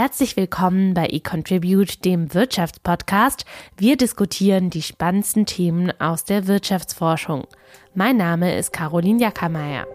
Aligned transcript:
Herzlich 0.00 0.36
willkommen 0.36 0.94
bei 0.94 1.08
eContribute, 1.08 2.04
dem 2.04 2.32
Wirtschaftspodcast. 2.32 3.44
Wir 3.76 3.96
diskutieren 3.96 4.70
die 4.70 4.82
spannendsten 4.82 5.44
Themen 5.44 5.92
aus 6.00 6.22
der 6.22 6.46
Wirtschaftsforschung. 6.46 7.48
Mein 7.94 8.16
Name 8.16 8.56
ist 8.56 8.72
Caroline 8.72 9.20
Jackermeier. 9.20 9.88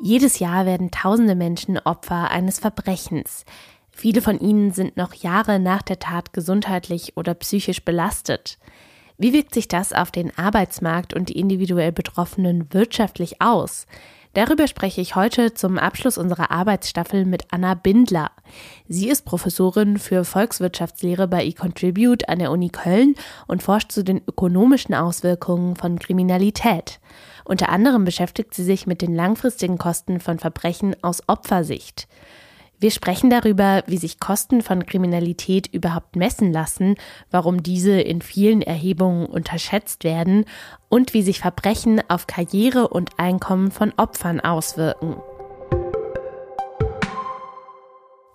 Jedes 0.00 0.38
Jahr 0.38 0.64
werden 0.64 0.90
tausende 0.90 1.34
Menschen 1.34 1.78
Opfer 1.80 2.30
eines 2.30 2.58
Verbrechens. 2.58 3.44
Viele 3.90 4.22
von 4.22 4.40
ihnen 4.40 4.72
sind 4.72 4.96
noch 4.96 5.12
Jahre 5.12 5.60
nach 5.60 5.82
der 5.82 5.98
Tat 5.98 6.32
gesundheitlich 6.32 7.14
oder 7.18 7.34
psychisch 7.34 7.84
belastet. 7.84 8.56
Wie 9.18 9.34
wirkt 9.34 9.52
sich 9.52 9.68
das 9.68 9.92
auf 9.92 10.10
den 10.10 10.36
Arbeitsmarkt 10.38 11.12
und 11.12 11.28
die 11.28 11.38
individuell 11.38 11.92
Betroffenen 11.92 12.72
wirtschaftlich 12.72 13.42
aus? 13.42 13.86
Darüber 14.36 14.66
spreche 14.66 15.00
ich 15.00 15.16
heute 15.16 15.54
zum 15.54 15.78
Abschluss 15.78 16.18
unserer 16.18 16.50
Arbeitsstaffel 16.50 17.24
mit 17.24 17.46
Anna 17.52 17.72
Bindler. 17.72 18.30
Sie 18.86 19.08
ist 19.08 19.24
Professorin 19.24 19.96
für 19.96 20.26
Volkswirtschaftslehre 20.26 21.26
bei 21.26 21.42
eContribute 21.42 22.28
an 22.28 22.40
der 22.40 22.50
Uni 22.50 22.68
Köln 22.68 23.14
und 23.46 23.62
forscht 23.62 23.92
zu 23.92 24.04
den 24.04 24.20
ökonomischen 24.28 24.94
Auswirkungen 24.94 25.74
von 25.74 25.98
Kriminalität. 25.98 27.00
Unter 27.46 27.70
anderem 27.70 28.04
beschäftigt 28.04 28.52
sie 28.52 28.64
sich 28.64 28.86
mit 28.86 29.00
den 29.00 29.14
langfristigen 29.14 29.78
Kosten 29.78 30.20
von 30.20 30.38
Verbrechen 30.38 30.94
aus 31.02 31.22
Opfersicht. 31.28 32.06
Wir 32.78 32.90
sprechen 32.90 33.30
darüber, 33.30 33.82
wie 33.86 33.96
sich 33.96 34.20
Kosten 34.20 34.60
von 34.60 34.84
Kriminalität 34.84 35.66
überhaupt 35.72 36.14
messen 36.14 36.52
lassen, 36.52 36.96
warum 37.30 37.62
diese 37.62 37.98
in 37.98 38.20
vielen 38.20 38.60
Erhebungen 38.60 39.24
unterschätzt 39.24 40.04
werden 40.04 40.44
und 40.90 41.14
wie 41.14 41.22
sich 41.22 41.40
Verbrechen 41.40 42.02
auf 42.08 42.26
Karriere 42.26 42.88
und 42.88 43.18
Einkommen 43.18 43.70
von 43.70 43.94
Opfern 43.96 44.40
auswirken. 44.40 45.16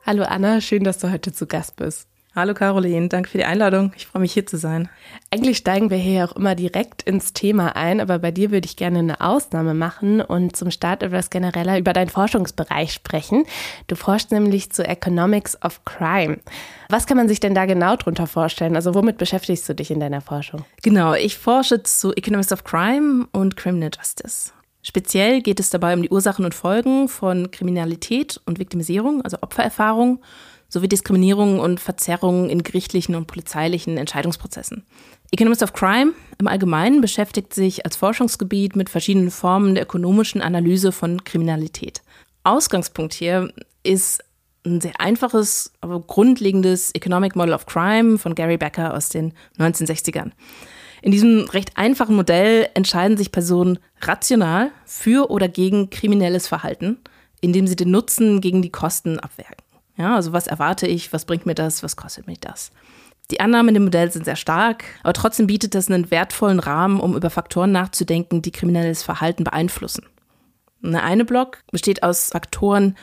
Hallo 0.03 0.23
Anna, 0.23 0.59
schön, 0.59 0.83
dass 0.83 0.97
du 0.97 1.11
heute 1.11 1.31
zu 1.31 1.45
Gast 1.45 1.75
bist. 1.75 2.10
Hallo 2.33 2.53
Caroline, 2.53 3.09
danke 3.09 3.29
für 3.29 3.39
die 3.39 3.43
Einladung. 3.43 3.91
Ich 3.97 4.07
freue 4.07 4.21
mich 4.21 4.31
hier 4.31 4.45
zu 4.45 4.55
sein. 4.55 4.87
Eigentlich 5.31 5.57
steigen 5.57 5.89
wir 5.89 5.97
hier 5.97 6.23
auch 6.23 6.37
immer 6.37 6.55
direkt 6.55 7.01
ins 7.01 7.33
Thema 7.33 7.75
ein, 7.75 7.99
aber 7.99 8.19
bei 8.19 8.31
dir 8.31 8.51
würde 8.51 8.65
ich 8.67 8.77
gerne 8.77 8.99
eine 8.99 9.19
Ausnahme 9.19 9.73
machen 9.73 10.21
und 10.21 10.55
zum 10.55 10.71
Start 10.71 11.03
etwas 11.03 11.29
genereller 11.29 11.77
über 11.77 11.91
deinen 11.91 12.07
Forschungsbereich 12.07 12.93
sprechen. 12.93 13.43
Du 13.87 13.97
forschst 13.97 14.31
nämlich 14.31 14.71
zu 14.71 14.87
Economics 14.87 15.61
of 15.61 15.83
Crime. 15.83 16.39
Was 16.87 17.05
kann 17.05 17.17
man 17.17 17.27
sich 17.27 17.41
denn 17.41 17.53
da 17.53 17.65
genau 17.65 17.97
drunter 17.97 18.27
vorstellen? 18.27 18.77
Also 18.77 18.95
womit 18.95 19.17
beschäftigst 19.17 19.67
du 19.67 19.75
dich 19.75 19.91
in 19.91 19.99
deiner 19.99 20.21
Forschung? 20.21 20.63
Genau, 20.83 21.13
ich 21.13 21.37
forsche 21.37 21.83
zu 21.83 22.13
Economics 22.13 22.53
of 22.53 22.63
Crime 22.63 23.27
und 23.33 23.57
Criminal 23.57 23.91
Justice. 23.93 24.53
Speziell 24.83 25.41
geht 25.41 25.59
es 25.59 25.69
dabei 25.69 25.93
um 25.93 26.01
die 26.01 26.09
Ursachen 26.09 26.45
und 26.45 26.55
Folgen 26.55 27.09
von 27.09 27.51
Kriminalität 27.51 28.39
und 28.45 28.57
Viktimisierung, 28.57 29.21
also 29.21 29.37
Opfererfahrung 29.41 30.21
sowie 30.71 30.87
Diskriminierung 30.87 31.59
und 31.59 31.79
Verzerrungen 31.79 32.49
in 32.49 32.63
gerichtlichen 32.63 33.15
und 33.15 33.27
polizeilichen 33.27 33.97
Entscheidungsprozessen. 33.97 34.85
Economist 35.31 35.63
of 35.63 35.73
Crime 35.73 36.13
im 36.39 36.47
Allgemeinen 36.47 37.01
beschäftigt 37.01 37.53
sich 37.53 37.85
als 37.85 37.97
Forschungsgebiet 37.97 38.75
mit 38.75 38.89
verschiedenen 38.89 39.31
Formen 39.31 39.75
der 39.75 39.83
ökonomischen 39.83 40.41
Analyse 40.41 40.91
von 40.91 41.23
Kriminalität. 41.23 42.01
Ausgangspunkt 42.43 43.13
hier 43.13 43.51
ist 43.83 44.23
ein 44.65 44.79
sehr 44.79 44.99
einfaches, 44.99 45.73
aber 45.81 45.99
grundlegendes 45.99 46.93
Economic 46.95 47.35
Model 47.35 47.53
of 47.53 47.65
Crime 47.65 48.17
von 48.17 48.35
Gary 48.35 48.57
Becker 48.57 48.93
aus 48.93 49.09
den 49.09 49.33
1960ern. 49.59 50.31
In 51.01 51.11
diesem 51.11 51.45
recht 51.49 51.77
einfachen 51.77 52.15
Modell 52.15 52.69
entscheiden 52.75 53.17
sich 53.17 53.31
Personen 53.31 53.79
rational 54.01 54.71
für 54.85 55.31
oder 55.31 55.47
gegen 55.47 55.89
kriminelles 55.89 56.47
Verhalten, 56.47 56.97
indem 57.41 57.67
sie 57.67 57.75
den 57.75 57.89
Nutzen 57.91 58.39
gegen 58.39 58.61
die 58.61 58.69
Kosten 58.69 59.19
abwägen. 59.19 59.55
Ja, 59.97 60.15
also 60.15 60.33
was 60.33 60.47
erwarte 60.47 60.87
ich, 60.87 61.11
was 61.13 61.25
bringt 61.25 61.45
mir 61.45 61.55
das, 61.55 61.83
was 61.83 61.95
kostet 61.95 62.27
mich 62.27 62.39
das? 62.39 62.71
Die 63.29 63.39
Annahmen 63.39 63.69
in 63.69 63.75
dem 63.75 63.83
Modell 63.85 64.11
sind 64.11 64.25
sehr 64.25 64.35
stark, 64.35 64.83
aber 65.03 65.13
trotzdem 65.13 65.47
bietet 65.47 65.73
das 65.73 65.89
einen 65.89 66.11
wertvollen 66.11 66.59
Rahmen, 66.59 66.99
um 66.99 67.15
über 67.15 67.29
Faktoren 67.29 67.71
nachzudenken, 67.71 68.41
die 68.41 68.51
kriminelles 68.51 69.03
Verhalten 69.03 69.43
beeinflussen. 69.43 70.05
Der 70.81 71.03
eine 71.03 71.25
Block 71.25 71.59
besteht 71.71 72.03
aus 72.03 72.29
Faktoren, 72.29 72.97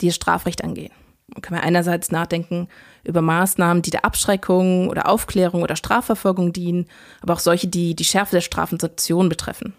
die 0.00 0.06
das 0.06 0.14
Strafrecht 0.14 0.62
angehen. 0.64 0.92
Da 1.28 1.40
kann 1.40 1.54
man 1.54 1.64
einerseits 1.64 2.10
nachdenken 2.10 2.68
über 3.04 3.20
Maßnahmen, 3.20 3.82
die 3.82 3.90
der 3.90 4.04
Abschreckung 4.04 4.88
oder 4.88 5.08
Aufklärung 5.08 5.62
oder 5.62 5.76
Strafverfolgung 5.76 6.52
dienen, 6.52 6.86
aber 7.20 7.34
auch 7.34 7.40
solche, 7.40 7.66
die 7.66 7.94
die 7.94 8.04
Schärfe 8.04 8.36
der 8.36 8.40
Strafen 8.40 8.76
und 8.76 8.80
Sanktionen 8.80 9.28
betreffen. 9.28 9.74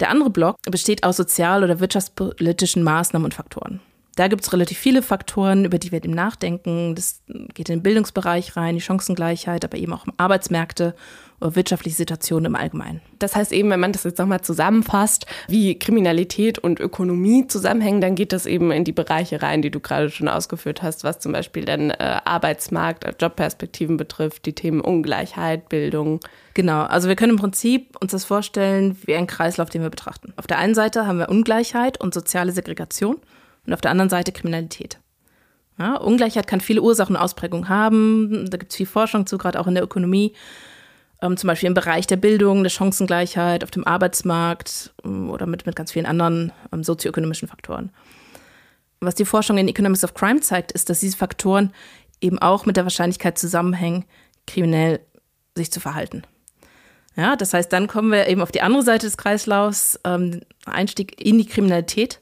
Der 0.00 0.10
andere 0.10 0.30
Block 0.30 0.56
besteht 0.62 1.04
aus 1.04 1.16
sozial- 1.16 1.62
oder 1.62 1.78
wirtschaftspolitischen 1.78 2.82
Maßnahmen 2.82 3.24
und 3.24 3.34
Faktoren. 3.34 3.80
Da 4.16 4.28
gibt 4.28 4.42
es 4.42 4.52
relativ 4.52 4.78
viele 4.78 5.02
Faktoren, 5.02 5.64
über 5.64 5.78
die 5.78 5.92
wir 5.92 6.02
eben 6.02 6.14
nachdenken. 6.14 6.94
Das 6.94 7.22
geht 7.26 7.68
in 7.68 7.78
den 7.78 7.82
Bildungsbereich 7.82 8.56
rein, 8.56 8.76
die 8.76 8.80
Chancengleichheit, 8.80 9.64
aber 9.64 9.76
eben 9.76 9.92
auch 9.92 10.06
Arbeitsmärkte 10.16 10.94
oder 11.40 11.56
wirtschaftliche 11.56 11.96
Situationen 11.96 12.46
im 12.46 12.56
Allgemeinen. 12.56 13.00
Das 13.18 13.34
heißt 13.34 13.52
eben, 13.52 13.70
wenn 13.70 13.80
man 13.80 13.92
das 13.92 14.04
jetzt 14.04 14.18
nochmal 14.18 14.40
zusammenfasst, 14.40 15.26
wie 15.48 15.78
Kriminalität 15.78 16.58
und 16.58 16.80
Ökonomie 16.80 17.46
zusammenhängen, 17.48 18.00
dann 18.00 18.14
geht 18.14 18.32
das 18.32 18.46
eben 18.46 18.70
in 18.70 18.84
die 18.84 18.92
Bereiche 18.92 19.42
rein, 19.42 19.60
die 19.60 19.70
du 19.70 19.80
gerade 19.80 20.10
schon 20.10 20.28
ausgeführt 20.28 20.82
hast, 20.82 21.04
was 21.04 21.18
zum 21.18 21.32
Beispiel 21.32 21.64
dann 21.64 21.90
äh, 21.90 22.20
Arbeitsmarkt, 22.24 23.04
äh, 23.04 23.14
Jobperspektiven 23.18 23.96
betrifft, 23.96 24.46
die 24.46 24.54
Themen 24.54 24.80
Ungleichheit, 24.80 25.68
Bildung. 25.68 26.20
Genau, 26.54 26.82
also 26.82 27.08
wir 27.08 27.16
können 27.16 27.32
im 27.32 27.38
Prinzip 27.38 27.96
uns 28.00 28.12
das 28.12 28.24
vorstellen 28.24 28.96
wie 29.04 29.14
ein 29.14 29.26
Kreislauf, 29.26 29.70
den 29.70 29.82
wir 29.82 29.90
betrachten. 29.90 30.32
Auf 30.36 30.46
der 30.46 30.58
einen 30.58 30.74
Seite 30.74 31.06
haben 31.06 31.18
wir 31.18 31.28
Ungleichheit 31.28 32.00
und 32.00 32.14
soziale 32.14 32.52
Segregation 32.52 33.16
und 33.66 33.72
auf 33.72 33.80
der 33.80 33.90
anderen 33.90 34.10
Seite 34.10 34.32
Kriminalität. 34.32 34.98
Ja, 35.78 35.96
Ungleichheit 35.96 36.46
kann 36.46 36.60
viele 36.60 36.82
Ursachen 36.82 37.16
und 37.16 37.22
Ausprägungen 37.22 37.68
haben. 37.68 38.48
Da 38.48 38.56
gibt 38.58 38.70
es 38.70 38.76
viel 38.76 38.86
Forschung 38.86 39.26
zu, 39.26 39.38
gerade 39.38 39.58
auch 39.58 39.66
in 39.66 39.74
der 39.74 39.82
Ökonomie. 39.82 40.34
Ähm, 41.20 41.36
zum 41.36 41.48
Beispiel 41.48 41.66
im 41.66 41.74
Bereich 41.74 42.06
der 42.06 42.16
Bildung, 42.16 42.62
der 42.62 42.70
Chancengleichheit, 42.70 43.64
auf 43.64 43.70
dem 43.70 43.86
Arbeitsmarkt 43.86 44.94
ähm, 45.04 45.30
oder 45.30 45.46
mit, 45.46 45.66
mit 45.66 45.74
ganz 45.74 45.92
vielen 45.92 46.06
anderen 46.06 46.52
ähm, 46.72 46.84
sozioökonomischen 46.84 47.48
Faktoren. 47.48 47.90
Was 49.00 49.14
die 49.14 49.24
Forschung 49.24 49.58
in 49.58 49.68
Economics 49.68 50.04
of 50.04 50.14
Crime 50.14 50.40
zeigt, 50.40 50.72
ist, 50.72 50.90
dass 50.90 51.00
diese 51.00 51.16
Faktoren 51.16 51.72
eben 52.20 52.38
auch 52.38 52.66
mit 52.66 52.76
der 52.76 52.84
Wahrscheinlichkeit 52.84 53.38
zusammenhängen, 53.38 54.04
kriminell 54.46 55.00
sich 55.54 55.72
zu 55.72 55.80
verhalten. 55.80 56.22
Ja, 57.16 57.36
das 57.36 57.54
heißt, 57.54 57.72
dann 57.72 57.86
kommen 57.86 58.10
wir 58.10 58.26
eben 58.26 58.40
auf 58.40 58.50
die 58.50 58.62
andere 58.62 58.82
Seite 58.82 59.06
des 59.06 59.16
Kreislaufs, 59.16 60.00
ähm, 60.04 60.40
Einstieg 60.66 61.20
in 61.24 61.38
die 61.38 61.46
Kriminalität. 61.46 62.20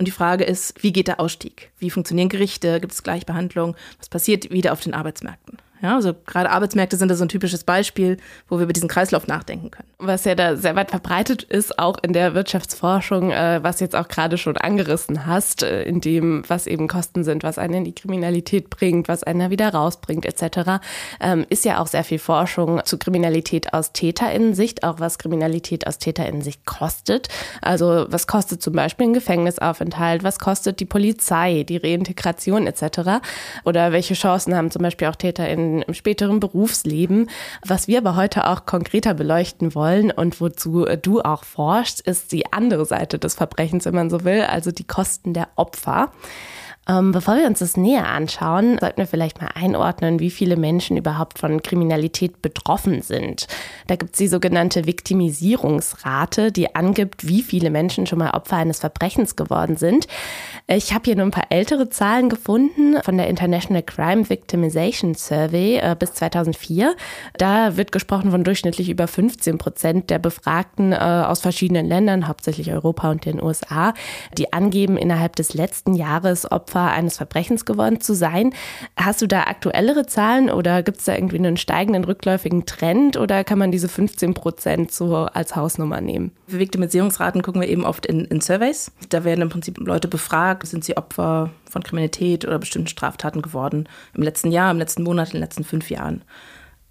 Und 0.00 0.06
die 0.06 0.12
Frage 0.12 0.44
ist, 0.44 0.82
wie 0.82 0.94
geht 0.94 1.08
der 1.08 1.20
Ausstieg? 1.20 1.72
Wie 1.78 1.90
funktionieren 1.90 2.30
Gerichte? 2.30 2.80
Gibt 2.80 2.94
es 2.94 3.02
Gleichbehandlung? 3.02 3.76
Was 3.98 4.08
passiert 4.08 4.50
wieder 4.50 4.72
auf 4.72 4.80
den 4.80 4.94
Arbeitsmärkten? 4.94 5.58
Ja, 5.82 5.94
also 5.94 6.12
gerade 6.26 6.50
Arbeitsmärkte 6.50 6.96
sind 6.96 7.08
da 7.08 7.14
so 7.14 7.24
ein 7.24 7.28
typisches 7.28 7.64
Beispiel, 7.64 8.18
wo 8.48 8.58
wir 8.58 8.64
über 8.64 8.72
diesen 8.74 8.88
Kreislauf 8.88 9.26
nachdenken 9.26 9.70
können. 9.70 9.88
Was 9.98 10.24
ja 10.24 10.34
da 10.34 10.56
sehr 10.56 10.76
weit 10.76 10.90
verbreitet 10.90 11.42
ist, 11.42 11.78
auch 11.78 11.96
in 12.02 12.12
der 12.12 12.34
Wirtschaftsforschung, 12.34 13.30
äh, 13.30 13.60
was 13.62 13.80
jetzt 13.80 13.96
auch 13.96 14.08
gerade 14.08 14.36
schon 14.36 14.58
angerissen 14.58 15.26
hast, 15.26 15.62
äh, 15.62 15.82
in 15.84 16.02
dem, 16.02 16.42
was 16.48 16.66
eben 16.66 16.86
Kosten 16.86 17.24
sind, 17.24 17.42
was 17.44 17.56
einen 17.56 17.74
in 17.74 17.84
die 17.84 17.94
Kriminalität 17.94 18.68
bringt, 18.68 19.08
was 19.08 19.22
einen 19.22 19.40
da 19.40 19.50
wieder 19.50 19.72
rausbringt, 19.72 20.26
etc., 20.26 20.80
ähm, 21.20 21.46
ist 21.48 21.64
ja 21.64 21.80
auch 21.80 21.86
sehr 21.86 22.04
viel 22.04 22.18
Forschung 22.18 22.82
zu 22.84 22.98
Kriminalität 22.98 23.72
aus 23.72 23.92
TäterInnen-Sicht, 23.92 24.84
auch 24.84 25.00
was 25.00 25.18
Kriminalität 25.18 25.86
aus 25.86 25.98
TäterInnen-Sicht 25.98 26.66
kostet. 26.66 27.28
Also 27.62 28.06
was 28.08 28.26
kostet 28.26 28.62
zum 28.62 28.74
Beispiel 28.74 29.06
ein 29.06 29.14
Gefängnisaufenthalt, 29.14 30.24
was 30.24 30.38
kostet 30.38 30.80
die 30.80 30.84
Polizei, 30.84 31.64
die 31.66 31.78
Reintegration 31.78 32.66
etc. 32.66 33.22
Oder 33.64 33.92
welche 33.92 34.14
Chancen 34.14 34.54
haben 34.54 34.70
zum 34.70 34.82
Beispiel 34.82 35.08
auch 35.08 35.16
TäterInnen 35.16 35.69
im 35.78 35.94
späteren 35.94 36.40
Berufsleben. 36.40 37.30
Was 37.64 37.88
wir 37.88 37.98
aber 37.98 38.16
heute 38.16 38.46
auch 38.46 38.66
konkreter 38.66 39.14
beleuchten 39.14 39.74
wollen 39.74 40.10
und 40.10 40.40
wozu 40.40 40.86
du 41.00 41.20
auch 41.22 41.44
forschst, 41.44 42.00
ist 42.00 42.32
die 42.32 42.52
andere 42.52 42.84
Seite 42.84 43.18
des 43.18 43.34
Verbrechens, 43.34 43.84
wenn 43.84 43.94
man 43.94 44.10
so 44.10 44.24
will, 44.24 44.42
also 44.42 44.70
die 44.72 44.86
Kosten 44.86 45.32
der 45.34 45.48
Opfer. 45.56 46.12
Ähm, 46.88 47.12
bevor 47.12 47.36
wir 47.36 47.46
uns 47.46 47.58
das 47.58 47.76
näher 47.76 48.08
anschauen, 48.08 48.78
sollten 48.80 48.98
wir 48.98 49.06
vielleicht 49.06 49.40
mal 49.40 49.50
einordnen, 49.54 50.18
wie 50.18 50.30
viele 50.30 50.56
Menschen 50.56 50.96
überhaupt 50.96 51.38
von 51.38 51.62
Kriminalität 51.62 52.40
betroffen 52.40 53.02
sind. 53.02 53.46
Da 53.86 53.96
gibt 53.96 54.12
es 54.14 54.18
die 54.18 54.28
sogenannte 54.28 54.86
Viktimisierungsrate, 54.86 56.50
die 56.50 56.74
angibt, 56.74 57.28
wie 57.28 57.42
viele 57.42 57.70
Menschen 57.70 58.06
schon 58.06 58.18
mal 58.18 58.30
Opfer 58.30 58.56
eines 58.56 58.80
Verbrechens 58.80 59.36
geworden 59.36 59.76
sind. 59.76 60.06
Ich 60.66 60.94
habe 60.94 61.04
hier 61.04 61.16
nur 61.16 61.26
ein 61.26 61.30
paar 61.32 61.50
ältere 61.50 61.90
Zahlen 61.90 62.30
gefunden 62.30 62.96
von 63.02 63.18
der 63.18 63.28
International 63.28 63.82
Crime 63.82 64.28
Victimization 64.28 65.14
Survey 65.14 65.76
äh, 65.76 65.94
bis 65.98 66.14
2004. 66.14 66.96
Da 67.36 67.76
wird 67.76 67.92
gesprochen 67.92 68.30
von 68.30 68.42
durchschnittlich 68.42 68.88
über 68.88 69.06
15 69.06 69.58
Prozent 69.58 70.10
der 70.10 70.18
Befragten 70.18 70.92
äh, 70.92 70.96
aus 70.96 71.40
verschiedenen 71.40 71.86
Ländern, 71.86 72.26
hauptsächlich 72.26 72.72
Europa 72.72 73.10
und 73.10 73.26
den 73.26 73.42
USA, 73.42 73.92
die 74.36 74.52
angeben, 74.52 74.96
innerhalb 74.96 75.36
des 75.36 75.54
letzten 75.54 75.94
Jahres 75.94 76.50
Opfer 76.50 76.79
Opfer 76.80 76.92
eines 76.92 77.16
Verbrechens 77.16 77.64
geworden 77.64 78.00
zu 78.00 78.14
sein. 78.14 78.52
Hast 78.96 79.22
du 79.22 79.26
da 79.26 79.44
aktuellere 79.44 80.06
Zahlen 80.06 80.50
oder 80.50 80.82
gibt 80.82 80.98
es 80.98 81.04
da 81.04 81.14
irgendwie 81.14 81.38
einen 81.38 81.56
steigenden, 81.56 82.04
rückläufigen 82.04 82.66
Trend 82.66 83.16
oder 83.16 83.44
kann 83.44 83.58
man 83.58 83.70
diese 83.70 83.88
15 83.88 84.34
Prozent 84.34 84.92
so 84.92 85.16
als 85.16 85.56
Hausnummer 85.56 86.00
nehmen? 86.00 86.32
Für 86.48 86.58
Viktimisierungsraten 86.58 87.42
gucken 87.42 87.60
wir 87.60 87.68
eben 87.68 87.84
oft 87.84 88.06
in, 88.06 88.24
in 88.26 88.40
Surveys. 88.40 88.92
Da 89.10 89.24
werden 89.24 89.42
im 89.42 89.48
Prinzip 89.48 89.78
Leute 89.78 90.08
befragt, 90.08 90.66
sind 90.66 90.84
sie 90.84 90.96
Opfer 90.96 91.50
von 91.68 91.82
Kriminalität 91.82 92.44
oder 92.44 92.58
bestimmten 92.58 92.88
Straftaten 92.88 93.42
geworden 93.42 93.88
im 94.14 94.22
letzten 94.22 94.50
Jahr, 94.50 94.70
im 94.70 94.78
letzten 94.78 95.02
Monat, 95.02 95.28
in 95.28 95.34
den 95.34 95.42
letzten 95.42 95.64
fünf 95.64 95.90
Jahren. 95.90 96.22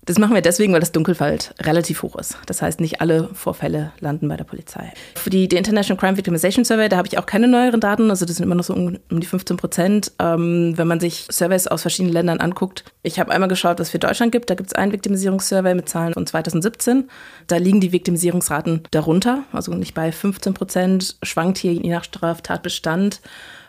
Das 0.09 0.17
machen 0.17 0.33
wir 0.33 0.41
deswegen, 0.41 0.73
weil 0.73 0.79
das 0.79 0.91
Dunkelfeld 0.91 1.53
relativ 1.61 2.01
hoch 2.01 2.15
ist. 2.15 2.35
Das 2.47 2.63
heißt, 2.63 2.81
nicht 2.81 3.00
alle 3.00 3.29
Vorfälle 3.35 3.91
landen 4.00 4.27
bei 4.27 4.38
der 4.38 4.44
Polizei. 4.44 4.91
Für 5.13 5.29
die, 5.29 5.47
die 5.47 5.56
International 5.56 6.00
Crime 6.00 6.17
Victimization 6.17 6.65
Survey, 6.65 6.89
da 6.89 6.97
habe 6.97 7.07
ich 7.07 7.19
auch 7.19 7.27
keine 7.27 7.47
neueren 7.47 7.79
Daten. 7.79 8.09
Also 8.09 8.25
das 8.25 8.38
sind 8.38 8.44
immer 8.44 8.56
noch 8.56 8.63
so 8.63 8.73
um, 8.73 8.97
um 9.11 9.19
die 9.19 9.27
15 9.27 9.57
Prozent. 9.57 10.11
Ähm, 10.17 10.73
wenn 10.75 10.88
man 10.88 11.00
sich 11.00 11.27
Surveys 11.29 11.67
aus 11.67 11.83
verschiedenen 11.83 12.11
Ländern 12.11 12.39
anguckt. 12.39 12.85
Ich 13.03 13.19
habe 13.19 13.31
einmal 13.31 13.50
geschaut, 13.50 13.79
was 13.79 13.91
für 13.91 14.00
Deutschland 14.00 14.31
gibt. 14.31 14.50
Da 14.50 14.56
gibt 14.56 14.71
es 14.71 14.73
einen 14.73 14.94
Victimisierungssurvey 14.94 15.75
mit 15.75 15.88
Zahlen 15.88 16.15
von 16.15 16.25
2017. 16.25 17.07
Da 17.45 17.57
liegen 17.57 17.79
die 17.79 17.91
Victimisierungsraten 17.91 18.81
darunter. 18.89 19.44
Also 19.51 19.75
nicht 19.75 19.94
bei 19.94 20.11
15 20.11 20.56
Prozent. 20.56 21.17
Schwankt 21.21 21.59
hier 21.59 21.73
je 21.73 21.88
nach 21.88 22.03
Straftatbestand. 22.03 23.21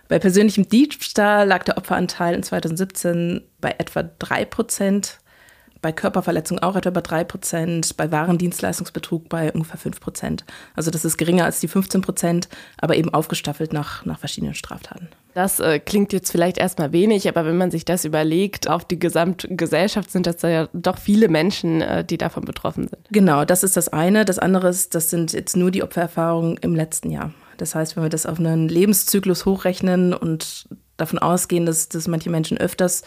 Bei 0.09 0.19
persönlichem 0.19 0.67
Diebstahl 0.67 1.47
lag 1.47 1.65
der 1.65 1.77
Opferanteil 1.77 2.35
in 2.35 2.43
2017 2.43 3.43
bei 3.61 3.75
etwa 3.77 4.05
3 4.05 4.47
Prozent 4.47 5.19
bei 5.83 5.93
Körperverletzung 5.93 6.59
auch 6.59 6.77
etwa 6.77 6.91
bei 6.91 7.01
3 7.01 7.25
Prozent, 7.25 7.97
bei 7.97 8.11
Warendienstleistungsbetrug 8.11 9.29
bei 9.29 9.53
ungefähr 9.53 9.79
5 9.79 10.01
Prozent. 10.01 10.45
Also 10.75 10.91
das 10.91 11.05
ist 11.05 11.17
geringer 11.17 11.45
als 11.45 11.61
die 11.61 11.69
15 11.69 12.03
Prozent, 12.03 12.49
aber 12.79 12.97
eben 12.97 13.13
aufgestaffelt 13.13 13.73
nach, 13.73 14.05
nach 14.05 14.19
verschiedenen 14.19 14.55
Straftaten. 14.55 15.09
Das 15.35 15.61
äh, 15.61 15.79
klingt 15.79 16.13
jetzt 16.13 16.33
vielleicht 16.33 16.59
erstmal 16.59 16.93
wenig, 16.93 17.29
aber 17.29 17.45
wenn 17.47 17.57
man 17.57 17.71
sich 17.71 17.85
das 17.85 18.05
überlegt, 18.05 18.69
auf 18.69 18.85
die 18.85 18.99
Gesamtgesellschaft 18.99 20.11
sind 20.11 20.27
das 20.27 20.43
ja 20.43 20.69
doch 20.73 20.99
viele 20.99 21.29
Menschen, 21.29 21.83
äh, 21.83 22.05
die 22.05 22.19
davon 22.19 22.45
betroffen 22.45 22.89
sind. 22.89 23.07
Genau, 23.11 23.45
das 23.45 23.63
ist 23.63 23.77
das 23.77 23.89
eine. 23.89 24.25
Das 24.25 24.39
andere 24.39 24.69
ist, 24.69 24.95
das 24.95 25.11
sind 25.11 25.33
jetzt 25.33 25.57
nur 25.57 25.71
die 25.71 25.83
Opfererfahrungen 25.83 26.57
im 26.59 26.75
letzten 26.75 27.11
Jahr. 27.11 27.33
Das 27.59 27.75
heißt, 27.75 27.95
wenn 27.95 28.03
wir 28.03 28.11
das 28.11 28.27
auf 28.27 28.39
einen 28.39 28.69
Lebenszyklus 28.69 29.45
hochrechnen 29.47 30.15
und 30.15 30.67
davon 30.97 31.19
ausgehen, 31.19 31.67
dass, 31.67 31.89
dass 31.89 32.09
manche 32.09 32.31
Menschen 32.31 32.59
öfters 32.59 33.03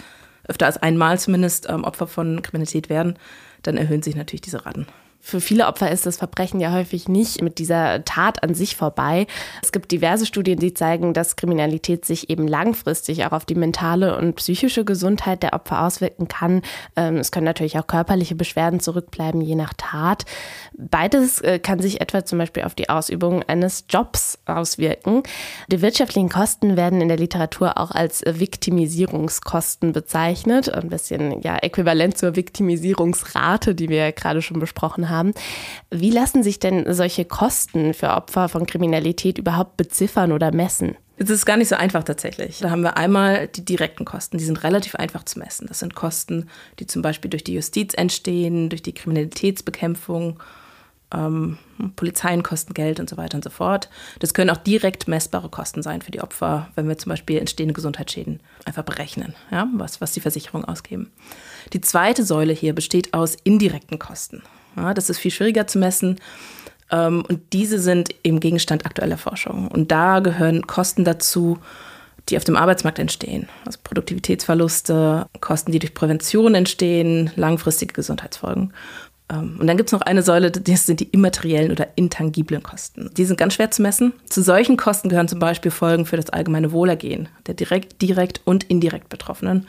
öfter 0.48 0.66
als 0.66 0.78
einmal 0.78 1.20
zumindest 1.20 1.70
ähm, 1.70 1.84
Opfer 1.84 2.08
von 2.08 2.42
Kriminalität 2.42 2.90
werden, 2.90 3.18
dann 3.62 3.78
erhöhen 3.78 4.02
sich 4.04 4.16
natürlich 4.16 4.42
diese 4.42 4.66
Raten. 4.66 4.88
Für 5.26 5.40
viele 5.40 5.68
Opfer 5.68 5.90
ist 5.90 6.06
das 6.06 6.18
Verbrechen 6.18 6.60
ja 6.60 6.74
häufig 6.74 7.08
nicht 7.08 7.42
mit 7.42 7.58
dieser 7.58 8.04
Tat 8.04 8.44
an 8.44 8.54
sich 8.54 8.76
vorbei. 8.76 9.26
Es 9.62 9.72
gibt 9.72 9.90
diverse 9.94 10.26
Studien, 10.26 10.60
die 10.60 10.74
zeigen, 10.74 11.14
dass 11.14 11.38
Kriminalität 11.38 12.04
sich 12.04 12.30
eben 12.30 12.46
langfristig 12.46 13.26
auch 13.26 13.32
auf 13.32 13.46
die 13.46 13.56
mentale 13.56 14.18
und 14.18 14.36
psychische 14.36 14.84
Gesundheit 14.84 15.42
der 15.42 15.54
Opfer 15.54 15.82
auswirken 15.86 16.28
kann. 16.28 16.62
Ähm, 16.98 17.16
es 17.16 17.32
können 17.32 17.46
natürlich 17.46 17.80
auch 17.80 17.88
körperliche 17.88 18.36
Beschwerden 18.36 18.82
zurückbleiben, 18.82 19.40
je 19.40 19.56
nach 19.56 19.74
Tat. 19.78 20.26
Beides 20.74 21.40
äh, 21.40 21.58
kann 21.58 21.80
sich 21.80 22.02
etwa 22.02 22.26
zum 22.26 22.38
Beispiel 22.38 22.64
auf 22.64 22.76
die 22.76 22.90
Ausübung 22.90 23.44
eines 23.44 23.86
Jobs 23.88 24.40
auswirken. 24.46 25.24
Die 25.72 25.82
wirtschaftlichen 25.82 26.28
Kosten 26.28 26.76
werden 26.76 27.00
in 27.00 27.08
der 27.08 27.18
Literatur 27.18 27.78
auch 27.78 27.92
als 27.92 28.24
Viktimisierungskosten 28.26 29.94
bezeichnet. 29.94 30.68
Ein 30.68 30.90
bisschen 30.90 31.42
ja 31.42 31.56
äquivalent 31.60 32.18
zur 32.18 32.36
Viktimisierungsrate, 32.36 33.74
die 33.74 33.88
wir 33.88 33.98
ja 33.98 34.12
gerade 34.12 34.42
schon 34.42 34.60
besprochen 34.60 35.10
haben 35.10 35.13
haben. 35.14 35.34
Wie 35.90 36.12
lassen 36.12 36.44
sich 36.44 36.60
denn 36.60 36.92
solche 36.94 37.26
Kosten 37.26 37.94
für 37.94 38.10
Opfer 38.10 38.50
von 38.50 38.66
Kriminalität 38.66 39.38
überhaupt 39.38 39.78
beziffern 39.78 40.32
oder 40.32 40.52
messen? 40.52 40.98
Es 41.18 41.30
ist 41.30 41.46
gar 41.46 41.58
nicht 41.58 41.70
so 41.70 41.76
einfach 41.76 42.04
tatsächlich. 42.04 42.60
Da 42.60 42.72
haben 42.72 42.82
wir 42.82 42.98
einmal 42.98 43.48
die 43.48 43.64
direkten 43.64 44.04
Kosten, 44.04 44.38
die 44.38 44.44
sind 44.44 44.64
relativ 44.64 44.96
einfach 44.96 45.24
zu 45.24 45.40
messen. 45.40 45.68
Das 45.68 45.80
sind 45.80 45.96
Kosten, 45.96 46.50
die 46.80 46.88
zum 46.88 47.02
Beispiel 47.02 47.30
durch 47.30 47.44
die 47.44 47.54
Justiz 47.54 47.94
entstehen, 47.94 48.70
durch 48.70 48.82
die 48.82 48.94
Kriminalitätsbekämpfung, 48.94 50.42
ähm, 51.14 51.60
Polizeien 51.96 52.42
kosten 52.44 52.74
Geld 52.74 53.00
und 53.00 53.10
so 53.10 53.18
weiter 53.18 53.36
und 53.36 53.44
so 53.44 53.52
fort. 53.52 53.90
Das 54.20 54.34
können 54.34 54.50
auch 54.50 54.58
direkt 54.58 55.08
messbare 55.08 55.50
Kosten 55.50 55.84
sein 55.84 56.02
für 56.02 56.12
die 56.12 56.22
Opfer, 56.22 56.70
wenn 56.76 56.88
wir 56.88 56.98
zum 56.98 57.12
Beispiel 57.12 57.38
entstehende 57.38 57.74
Gesundheitsschäden 57.74 58.40
einfach 58.66 58.84
berechnen, 58.84 59.36
ja, 59.52 59.68
was, 59.74 60.02
was 60.02 60.14
die 60.14 60.22
Versicherung 60.22 60.66
ausgeben. 60.66 61.12
Die 61.74 61.82
zweite 61.82 62.24
Säule 62.24 62.54
hier 62.54 62.74
besteht 62.74 63.14
aus 63.14 63.38
indirekten 63.44 64.00
Kosten. 64.00 64.42
Ja, 64.76 64.94
das 64.94 65.10
ist 65.10 65.20
viel 65.20 65.32
schwieriger 65.32 65.68
zu 65.68 65.80
messen. 65.80 66.20
Ähm, 66.92 67.24
und 67.28 67.42
diese 67.54 67.80
sind 67.80 68.10
eben 68.24 68.40
Gegenstand 68.40 68.86
aktueller 68.86 69.18
Forschung. 69.18 69.68
Und 69.68 69.92
da 69.92 70.20
gehören 70.20 70.68
Kosten 70.68 71.04
dazu, 71.04 71.58
die 72.30 72.38
auf 72.38 72.44
dem 72.44 72.56
Arbeitsmarkt 72.56 73.00
entstehen. 73.00 73.50
Also 73.66 73.80
Produktivitätsverluste, 73.84 75.28
Kosten, 75.42 75.72
die 75.72 75.80
durch 75.80 75.94
Prävention 75.94 76.56
entstehen, 76.56 77.32
langfristige 77.36 77.94
Gesundheitsfolgen. 77.94 78.74
Ähm, 79.30 79.58
und 79.60 79.68
dann 79.68 79.78
gibt 79.78 79.90
es 79.90 79.94
noch 79.94 80.02
eine 80.02 80.24
Säule, 80.24 80.52
das 80.52 80.86
sind 80.86 81.00
die 81.00 81.10
immateriellen 81.10 81.72
oder 81.72 81.88
intangiblen 81.96 82.64
Kosten. 82.64 83.10
Die 83.18 83.26
sind 83.26 83.38
ganz 83.38 83.56
schwer 83.56 83.72
zu 83.72 83.82
messen. 83.82 84.14
Zu 84.26 84.42
solchen 84.42 84.78
Kosten 84.78 85.10
gehören 85.10 85.28
zum 85.28 85.40
Beispiel 85.40 85.72
Folgen 85.72 86.06
für 86.06 86.18
das 86.18 86.30
allgemeine 86.30 86.72
Wohlergehen 86.72 87.28
der 87.48 87.56
direkt, 87.56 88.02
direkt 88.02 88.42
und 88.46 88.64
indirekt 88.66 89.10
Betroffenen 89.10 89.68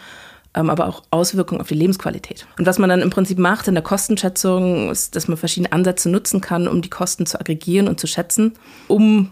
aber 0.55 0.87
auch 0.87 1.03
Auswirkungen 1.11 1.61
auf 1.61 1.69
die 1.69 1.75
Lebensqualität. 1.75 2.47
Und 2.59 2.67
was 2.67 2.79
man 2.79 2.89
dann 2.89 3.03
im 3.03 3.11
Prinzip 3.11 3.39
macht 3.39 3.69
in 3.69 3.75
der 3.75 3.83
Kostenschätzung, 3.83 4.91
ist, 4.91 5.17
dass 5.17 5.29
man 5.29 5.37
verschiedene 5.37 5.73
Ansätze 5.73 6.09
nutzen 6.09 6.41
kann, 6.41 6.69
um 6.69 6.81
die 6.81 6.91
Kosten 6.91 7.27
zu 7.27 7.39
aggregieren 7.39 7.89
und 7.89 8.01
zu 8.01 8.07
schätzen, 8.07 8.55
um 8.89 9.31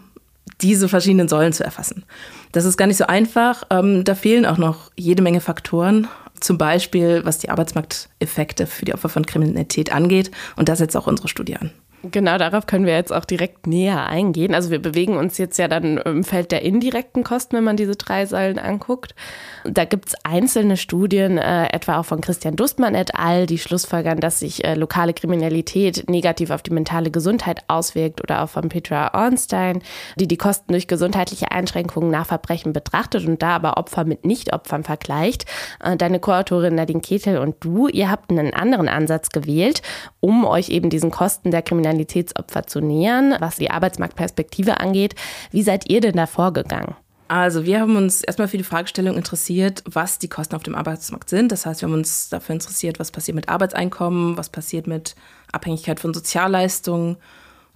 diese 0.61 0.89
verschiedenen 0.89 1.27
Säulen 1.27 1.53
zu 1.53 1.63
erfassen. 1.63 2.03
Das 2.51 2.65
ist 2.65 2.77
gar 2.77 2.87
nicht 2.87 2.97
so 2.97 3.05
einfach. 3.07 3.63
Ähm, 3.69 4.03
da 4.03 4.15
fehlen 4.15 4.45
auch 4.45 4.57
noch 4.57 4.91
jede 4.95 5.23
Menge 5.23 5.41
Faktoren. 5.41 6.07
Zum 6.39 6.57
Beispiel, 6.57 7.21
was 7.23 7.39
die 7.39 7.49
Arbeitsmarkteffekte 7.49 8.67
für 8.67 8.85
die 8.85 8.93
Opfer 8.93 9.09
von 9.09 9.25
Kriminalität 9.25 9.93
angeht. 9.93 10.31
Und 10.57 10.67
da 10.69 10.75
setzt 10.75 10.97
auch 10.97 11.07
unsere 11.07 11.29
Studie 11.29 11.55
an. 11.55 11.71
Genau, 12.11 12.37
darauf 12.37 12.67
können 12.67 12.85
wir 12.85 12.95
jetzt 12.95 13.13
auch 13.13 13.23
direkt 13.23 13.65
näher 13.65 14.05
eingehen. 14.05 14.53
Also 14.53 14.71
wir 14.71 14.81
bewegen 14.81 15.15
uns 15.15 15.37
jetzt 15.37 15.57
ja 15.57 15.69
dann 15.69 15.97
im 15.97 16.25
Feld 16.25 16.51
der 16.51 16.61
indirekten 16.61 17.23
Kosten, 17.23 17.55
wenn 17.55 17.63
man 17.63 17.77
diese 17.77 17.95
drei 17.95 18.25
Säulen 18.25 18.59
anguckt. 18.59 19.15
Da 19.63 19.85
gibt 19.85 20.09
es 20.09 20.15
einzelne 20.25 20.75
Studien, 20.75 21.37
äh, 21.37 21.67
etwa 21.67 21.99
auch 21.99 22.05
von 22.05 22.19
Christian 22.19 22.57
Dustmann 22.57 22.93
et 22.93 23.15
al., 23.15 23.45
die 23.45 23.57
schlussfolgern, 23.57 24.19
dass 24.19 24.39
sich 24.39 24.65
äh, 24.65 24.75
lokale 24.75 25.13
Kriminalität 25.13 26.09
negativ 26.09 26.49
auf 26.49 26.61
die 26.61 26.73
mentale 26.73 27.09
Gesundheit 27.09 27.63
auswirkt 27.69 28.21
oder 28.21 28.43
auch 28.43 28.49
von 28.49 28.67
Petra 28.67 29.13
Ornstein, 29.13 29.81
die 30.17 30.27
die 30.27 30.35
Kosten 30.35 30.73
durch 30.73 30.89
gesundheitliche 30.89 31.51
Einschränkungen 31.51 32.11
nach 32.11 32.25
Verbrechen 32.25 32.73
betrachtet 32.73 33.25
und 33.25 33.41
da 33.41 33.55
aber 33.55 33.77
Opfer 33.77 34.03
mit 34.03 34.25
Nicht-Opfern 34.25 34.83
vergleicht. 34.83 35.45
Äh, 35.81 35.95
deine 35.95 36.19
Co-Autorin 36.19 36.75
Nadine 36.75 36.99
Ketel 36.99 37.37
und 37.37 37.55
du, 37.61 37.87
ihr 37.87 38.11
habt 38.11 38.29
einen 38.29 38.53
anderen 38.53 38.89
Ansatz 38.89 39.29
gewählt, 39.29 39.81
um 40.19 40.43
euch 40.43 40.67
eben 40.67 40.89
diesen 40.89 41.09
Kosten 41.09 41.49
der 41.49 41.61
Kriminalitätsopfer 41.93 42.65
zu 42.67 42.81
nähern, 42.81 43.35
was 43.39 43.57
die 43.57 43.69
Arbeitsmarktperspektive 43.69 44.79
angeht. 44.79 45.15
Wie 45.51 45.63
seid 45.63 45.89
ihr 45.89 46.01
denn 46.01 46.15
da 46.15 46.25
vorgegangen? 46.25 46.95
Also 47.27 47.65
wir 47.65 47.79
haben 47.79 47.95
uns 47.95 48.21
erstmal 48.21 48.47
für 48.47 48.57
die 48.57 48.63
Fragestellung 48.63 49.15
interessiert, 49.15 49.81
was 49.85 50.19
die 50.19 50.27
Kosten 50.27 50.55
auf 50.55 50.63
dem 50.63 50.75
Arbeitsmarkt 50.75 51.29
sind. 51.29 51.51
Das 51.51 51.65
heißt, 51.65 51.81
wir 51.81 51.87
haben 51.87 51.95
uns 51.95 52.29
dafür 52.29 52.53
interessiert, 52.53 52.99
was 52.99 53.11
passiert 53.11 53.35
mit 53.35 53.49
Arbeitseinkommen, 53.49 54.37
was 54.37 54.49
passiert 54.49 54.87
mit 54.87 55.15
Abhängigkeit 55.51 55.99
von 55.99 56.13
Sozialleistungen 56.13 57.17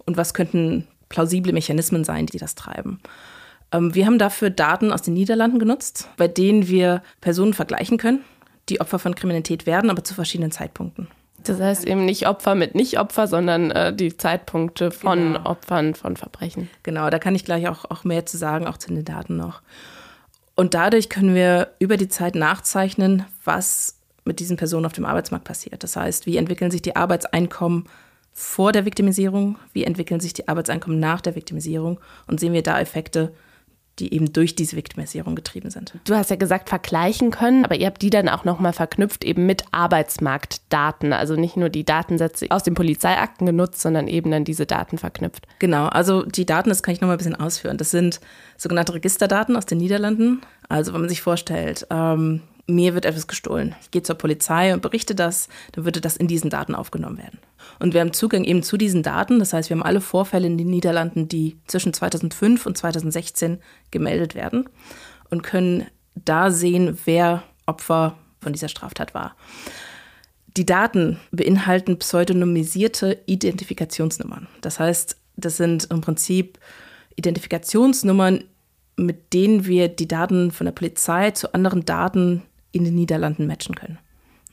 und 0.05 0.17
was 0.17 0.33
könnten 0.33 0.88
plausible 1.09 1.53
Mechanismen 1.53 2.03
sein, 2.03 2.25
die 2.25 2.38
das 2.38 2.55
treiben. 2.55 3.00
Ähm, 3.71 3.95
wir 3.95 4.05
haben 4.05 4.19
dafür 4.19 4.50
Daten 4.50 4.91
aus 4.91 5.01
den 5.01 5.13
Niederlanden 5.13 5.59
genutzt, 5.59 6.09
bei 6.17 6.27
denen 6.27 6.67
wir 6.67 7.01
Personen 7.21 7.53
vergleichen 7.53 7.97
können, 7.97 8.24
die 8.69 8.81
Opfer 8.81 9.00
von 9.00 9.15
Kriminalität 9.15 9.65
werden, 9.65 9.89
aber 9.89 10.03
zu 10.03 10.13
verschiedenen 10.13 10.51
Zeitpunkten. 10.51 11.07
Das 11.49 11.59
heißt 11.59 11.85
eben 11.85 12.05
nicht 12.05 12.27
Opfer 12.27 12.55
mit 12.55 12.75
Nicht-Opfer, 12.75 13.27
sondern 13.27 13.71
äh, 13.71 13.93
die 13.93 14.15
Zeitpunkte 14.15 14.91
von 14.91 15.33
genau. 15.33 15.49
Opfern 15.49 15.95
von 15.95 16.17
Verbrechen. 16.17 16.69
Genau, 16.83 17.09
da 17.09 17.19
kann 17.19 17.35
ich 17.35 17.45
gleich 17.45 17.67
auch, 17.67 17.85
auch 17.85 18.03
mehr 18.03 18.25
zu 18.25 18.37
sagen, 18.37 18.67
auch 18.67 18.77
zu 18.77 18.89
den 18.89 19.05
Daten 19.05 19.37
noch. 19.37 19.61
Und 20.55 20.73
dadurch 20.73 21.09
können 21.09 21.35
wir 21.35 21.69
über 21.79 21.97
die 21.97 22.07
Zeit 22.07 22.35
nachzeichnen, 22.35 23.25
was 23.43 23.97
mit 24.25 24.39
diesen 24.39 24.57
Personen 24.57 24.85
auf 24.85 24.93
dem 24.93 25.05
Arbeitsmarkt 25.05 25.45
passiert. 25.45 25.83
Das 25.83 25.95
heißt, 25.95 26.25
wie 26.25 26.37
entwickeln 26.37 26.71
sich 26.71 26.81
die 26.81 26.95
Arbeitseinkommen 26.95 27.85
vor 28.33 28.71
der 28.71 28.85
Viktimisierung, 28.85 29.57
wie 29.73 29.83
entwickeln 29.83 30.19
sich 30.19 30.33
die 30.33 30.47
Arbeitseinkommen 30.47 30.99
nach 30.99 31.21
der 31.21 31.35
Viktimisierung 31.35 31.99
und 32.27 32.39
sehen 32.39 32.53
wir 32.53 32.61
da 32.63 32.79
Effekte, 32.79 33.33
die 33.99 34.13
eben 34.13 34.31
durch 34.31 34.55
diese 34.55 34.75
Viktimisierung 34.75 35.35
getrieben 35.35 35.69
sind. 35.69 35.93
Du 36.05 36.15
hast 36.15 36.29
ja 36.29 36.35
gesagt, 36.35 36.69
vergleichen 36.69 37.31
können, 37.31 37.65
aber 37.65 37.75
ihr 37.75 37.87
habt 37.87 38.01
die 38.01 38.09
dann 38.09 38.29
auch 38.29 38.45
nochmal 38.45 38.73
verknüpft 38.73 39.23
eben 39.23 39.45
mit 39.45 39.63
Arbeitsmarktdaten. 39.71 41.13
Also 41.13 41.35
nicht 41.35 41.57
nur 41.57 41.69
die 41.69 41.83
Datensätze 41.83 42.47
aus 42.49 42.63
den 42.63 42.73
Polizeiakten 42.75 43.45
genutzt, 43.45 43.81
sondern 43.81 44.07
eben 44.07 44.31
dann 44.31 44.43
diese 44.43 44.65
Daten 44.65 44.97
verknüpft. 44.97 45.47
Genau, 45.59 45.87
also 45.87 46.23
die 46.23 46.45
Daten, 46.45 46.69
das 46.69 46.83
kann 46.83 46.93
ich 46.93 47.01
nochmal 47.01 47.15
ein 47.15 47.19
bisschen 47.19 47.35
ausführen. 47.35 47.77
Das 47.77 47.91
sind 47.91 48.19
sogenannte 48.57 48.93
Registerdaten 48.93 49.55
aus 49.55 49.65
den 49.65 49.79
Niederlanden. 49.79 50.41
Also 50.69 50.93
wenn 50.93 51.01
man 51.01 51.09
sich 51.09 51.21
vorstellt, 51.21 51.87
ähm, 51.89 52.41
mir 52.67 52.93
wird 52.93 53.05
etwas 53.05 53.27
gestohlen. 53.27 53.75
Ich 53.81 53.91
gehe 53.91 54.03
zur 54.03 54.17
Polizei 54.17 54.74
und 54.74 54.81
berichte 54.81 55.15
das, 55.15 55.47
dann 55.71 55.86
würde 55.86 56.01
das 56.01 56.17
in 56.17 56.27
diesen 56.27 56.50
Daten 56.50 56.75
aufgenommen 56.75 57.17
werden. 57.17 57.39
Und 57.79 57.93
wir 57.93 58.01
haben 58.01 58.13
Zugang 58.13 58.43
eben 58.43 58.62
zu 58.62 58.77
diesen 58.77 59.03
Daten. 59.03 59.39
Das 59.39 59.53
heißt, 59.53 59.69
wir 59.69 59.77
haben 59.77 59.83
alle 59.83 60.01
Vorfälle 60.01 60.47
in 60.47 60.57
den 60.57 60.69
Niederlanden, 60.69 61.27
die 61.27 61.57
zwischen 61.67 61.93
2005 61.93 62.65
und 62.65 62.77
2016 62.77 63.59
gemeldet 63.91 64.36
werden 64.36 64.69
und 65.29 65.43
können 65.43 65.86
da 66.15 66.51
sehen, 66.51 66.97
wer 67.05 67.43
Opfer 67.65 68.17
von 68.41 68.53
dieser 68.53 68.69
Straftat 68.69 69.13
war. 69.13 69.36
Die 70.57 70.65
Daten 70.65 71.19
beinhalten 71.31 72.00
pseudonymisierte 72.00 73.21
Identifikationsnummern. 73.27 74.47
Das 74.62 74.79
heißt, 74.79 75.17
das 75.36 75.57
sind 75.57 75.86
im 75.91 76.01
Prinzip 76.01 76.57
Identifikationsnummern, 77.15 78.43
mit 78.95 79.33
denen 79.33 79.65
wir 79.65 79.88
die 79.88 80.07
Daten 80.07 80.51
von 80.51 80.65
der 80.65 80.71
Polizei 80.71 81.31
zu 81.31 81.53
anderen 81.53 81.86
Daten 81.86 82.41
in 82.77 82.86
den 82.86 82.96
Niederlanden 82.96 83.48
matchen 83.48 83.75
können. 83.75 84.00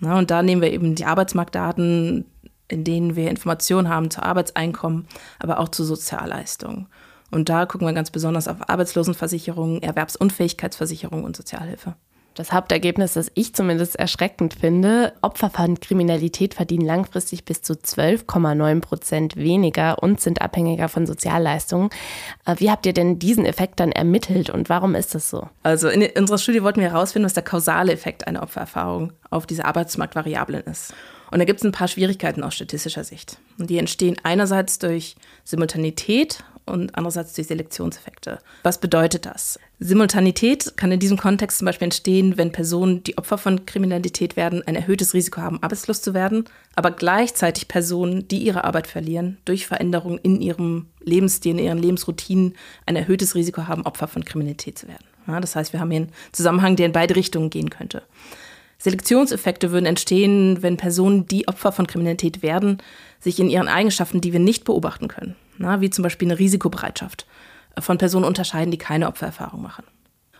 Na, 0.00 0.18
und 0.18 0.30
da 0.30 0.42
nehmen 0.42 0.62
wir 0.62 0.72
eben 0.72 0.94
die 0.94 1.04
Arbeitsmarktdaten, 1.04 2.24
in 2.68 2.84
denen 2.84 3.16
wir 3.16 3.30
Informationen 3.30 3.88
haben 3.88 4.10
zu 4.10 4.22
Arbeitseinkommen, 4.22 5.06
aber 5.38 5.60
auch 5.60 5.68
zu 5.68 5.84
Sozialleistungen. 5.84 6.88
Und 7.30 7.48
da 7.48 7.66
gucken 7.66 7.86
wir 7.86 7.94
ganz 7.94 8.10
besonders 8.10 8.48
auf 8.48 8.68
Arbeitslosenversicherung, 8.68 9.82
Erwerbsunfähigkeitsversicherung 9.82 11.24
und 11.24 11.36
Sozialhilfe. 11.36 11.94
Das 12.34 12.52
Hauptergebnis, 12.52 13.12
das 13.12 13.30
ich 13.34 13.54
zumindest 13.54 13.94
erschreckend 13.94 14.54
finde, 14.54 15.12
Opfer 15.22 15.50
von 15.50 15.78
Kriminalität 15.78 16.54
verdienen 16.54 16.84
langfristig 16.84 17.44
bis 17.44 17.62
zu 17.62 17.74
12,9 17.74 18.80
Prozent 18.80 19.36
weniger 19.36 20.02
und 20.02 20.20
sind 20.20 20.42
abhängiger 20.42 20.88
von 20.88 21.06
Sozialleistungen. 21.06 21.90
Äh, 22.44 22.56
wie 22.58 22.72
habt 22.72 22.86
ihr 22.86 22.92
denn 22.92 23.20
diesen 23.20 23.46
Effekt 23.46 23.78
dann 23.78 23.92
ermittelt 23.92 24.50
und 24.50 24.68
warum 24.68 24.96
ist 24.96 25.14
das 25.14 25.30
so? 25.30 25.48
Also 25.62 25.88
in 25.88 26.02
unserer 26.18 26.38
Studie 26.38 26.64
wollten 26.64 26.80
wir 26.80 26.90
herausfinden, 26.90 27.26
was 27.26 27.34
der 27.34 27.44
kausale 27.44 27.92
Effekt 27.92 28.26
einer 28.26 28.42
Opfererfahrung 28.42 29.12
auf 29.30 29.46
diese 29.46 29.64
Arbeitsmarktvariablen 29.64 30.64
ist. 30.64 30.92
Und 31.30 31.38
da 31.38 31.44
gibt 31.44 31.60
es 31.60 31.64
ein 31.64 31.72
paar 31.72 31.88
Schwierigkeiten 31.88 32.42
aus 32.42 32.54
statistischer 32.54 33.04
Sicht. 33.04 33.38
Und 33.58 33.70
die 33.70 33.78
entstehen 33.78 34.16
einerseits 34.24 34.78
durch 34.80 35.14
Simultanität 35.44 36.44
und 36.66 36.96
andererseits 36.96 37.34
durch 37.34 37.48
Selektionseffekte. 37.48 38.38
Was 38.62 38.78
bedeutet 38.78 39.26
das? 39.26 39.58
Simultanität 39.78 40.76
kann 40.76 40.92
in 40.92 41.00
diesem 41.00 41.18
Kontext 41.18 41.58
zum 41.58 41.66
Beispiel 41.66 41.86
entstehen, 41.86 42.38
wenn 42.38 42.52
Personen, 42.52 43.02
die 43.04 43.18
Opfer 43.18 43.38
von 43.38 43.66
Kriminalität 43.66 44.36
werden, 44.36 44.62
ein 44.66 44.74
erhöhtes 44.74 45.14
Risiko 45.14 45.40
haben, 45.40 45.62
arbeitslos 45.62 46.00
zu 46.00 46.14
werden, 46.14 46.44
aber 46.74 46.90
gleichzeitig 46.90 47.68
Personen, 47.68 48.28
die 48.28 48.38
ihre 48.38 48.64
Arbeit 48.64 48.86
verlieren, 48.86 49.38
durch 49.44 49.66
Veränderungen 49.66 50.18
in 50.22 50.40
ihrem 50.40 50.86
Lebensstil, 51.02 51.52
in 51.52 51.64
ihren 51.64 51.78
Lebensroutinen 51.78 52.54
ein 52.86 52.96
erhöhtes 52.96 53.34
Risiko 53.34 53.66
haben, 53.66 53.84
Opfer 53.84 54.08
von 54.08 54.24
Kriminalität 54.24 54.78
zu 54.78 54.88
werden. 54.88 55.04
Ja, 55.26 55.40
das 55.40 55.56
heißt, 55.56 55.72
wir 55.72 55.80
haben 55.80 55.90
hier 55.90 56.02
einen 56.02 56.12
Zusammenhang, 56.32 56.76
der 56.76 56.86
in 56.86 56.92
beide 56.92 57.16
Richtungen 57.16 57.50
gehen 57.50 57.70
könnte. 57.70 58.02
Selektionseffekte 58.84 59.72
würden 59.72 59.86
entstehen, 59.86 60.62
wenn 60.62 60.76
Personen, 60.76 61.26
die 61.26 61.48
Opfer 61.48 61.72
von 61.72 61.86
Kriminalität 61.86 62.42
werden, 62.42 62.82
sich 63.18 63.40
in 63.40 63.48
ihren 63.48 63.66
Eigenschaften, 63.66 64.20
die 64.20 64.34
wir 64.34 64.40
nicht 64.40 64.64
beobachten 64.64 65.08
können, 65.08 65.36
na, 65.56 65.80
wie 65.80 65.88
zum 65.88 66.02
Beispiel 66.02 66.28
eine 66.28 66.38
Risikobereitschaft, 66.38 67.26
äh, 67.76 67.80
von 67.80 67.96
Personen 67.96 68.26
unterscheiden, 68.26 68.70
die 68.70 68.76
keine 68.76 69.08
Opfererfahrung 69.08 69.62
machen. 69.62 69.84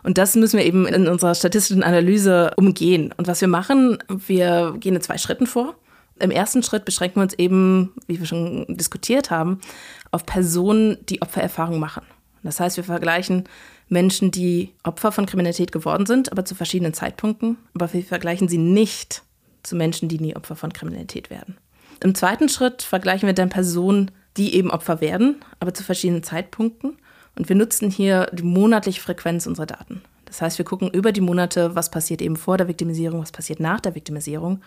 Und 0.03 0.19
das 0.19 0.35
müssen 0.35 0.59
wir 0.59 0.67
eben 0.67 0.87
in 0.87 1.09
unserer 1.09 1.35
statistischen 1.35 1.83
Analyse 1.83 2.51
umgehen. 2.59 3.15
Und 3.17 3.29
was 3.29 3.41
wir 3.41 3.49
machen, 3.49 3.97
wir 4.09 4.75
gehen 4.79 4.95
in 4.95 5.01
zwei 5.01 5.17
Schritten 5.17 5.47
vor. 5.47 5.75
Im 6.21 6.31
ersten 6.31 6.63
Schritt 6.63 6.85
beschränken 6.85 7.17
wir 7.17 7.23
uns 7.23 7.33
eben, 7.39 7.95
wie 8.07 8.21
wir 8.21 8.27
schon 8.27 8.67
diskutiert 8.69 9.31
haben, 9.31 9.63
auf 10.11 10.27
Personen, 10.27 10.99
die 11.09 11.23
Opfererfahrung 11.23 11.79
machen. 11.79 12.03
Das 12.43 12.61
heißt, 12.61 12.77
wir 12.77 12.85
vergleichen 12.85 13.45
Menschen, 13.89 14.31
die 14.31 14.73
Opfer 14.83 15.13
von 15.13 15.27
Kriminalität 15.27 15.73
geworden 15.73 16.07
sind, 16.07 16.33
aber 16.33 16.45
zu 16.45 16.55
verschiedenen 16.55 16.95
Zeitpunkten. 16.95 17.59
Aber 17.75 17.93
wir 17.93 18.03
vergleichen 18.03 18.49
sie 18.49 18.59
nicht 18.59 19.23
zu 19.63 19.77
Menschen, 19.77 20.09
die 20.09 20.19
nie 20.19 20.37
Opfer 20.37 20.57
von 20.57 20.73
Kriminalität 20.73 21.31
werden. 21.31 21.57
Im 22.03 22.15
zweiten 22.15 22.49
Schritt 22.49 22.83
vergleichen 22.83 23.27
wir 23.27 23.35
dann 23.35 23.49
Personen, 23.49 24.11
die 24.37 24.55
eben 24.55 24.71
Opfer 24.71 25.01
werden, 25.01 25.37
aber 25.61 25.75
zu 25.75 25.85
verschiedenen 25.85 26.23
Zeitpunkten. 26.23 26.99
Und 27.37 27.49
wir 27.49 27.57
nutzen 27.57 27.91
hier 27.91 28.31
die 28.33 28.43
monatliche 28.43 29.01
Frequenz 29.01 29.47
unserer 29.47 29.67
Daten. 29.67 30.03
Das 30.25 30.41
heißt, 30.43 30.59
wir 30.59 30.65
gucken 30.65 30.91
über 30.91 31.13
die 31.13 31.21
Monate, 31.21 31.75
was 31.75 31.91
passiert 31.91 32.23
eben 32.23 32.37
vor 32.37 32.57
der 32.57 32.69
Viktimisierung, 32.69 33.21
was 33.21 33.33
passiert 33.33 33.61
nach 33.61 33.81
der 33.81 33.95
Viktimisierung 33.95 34.63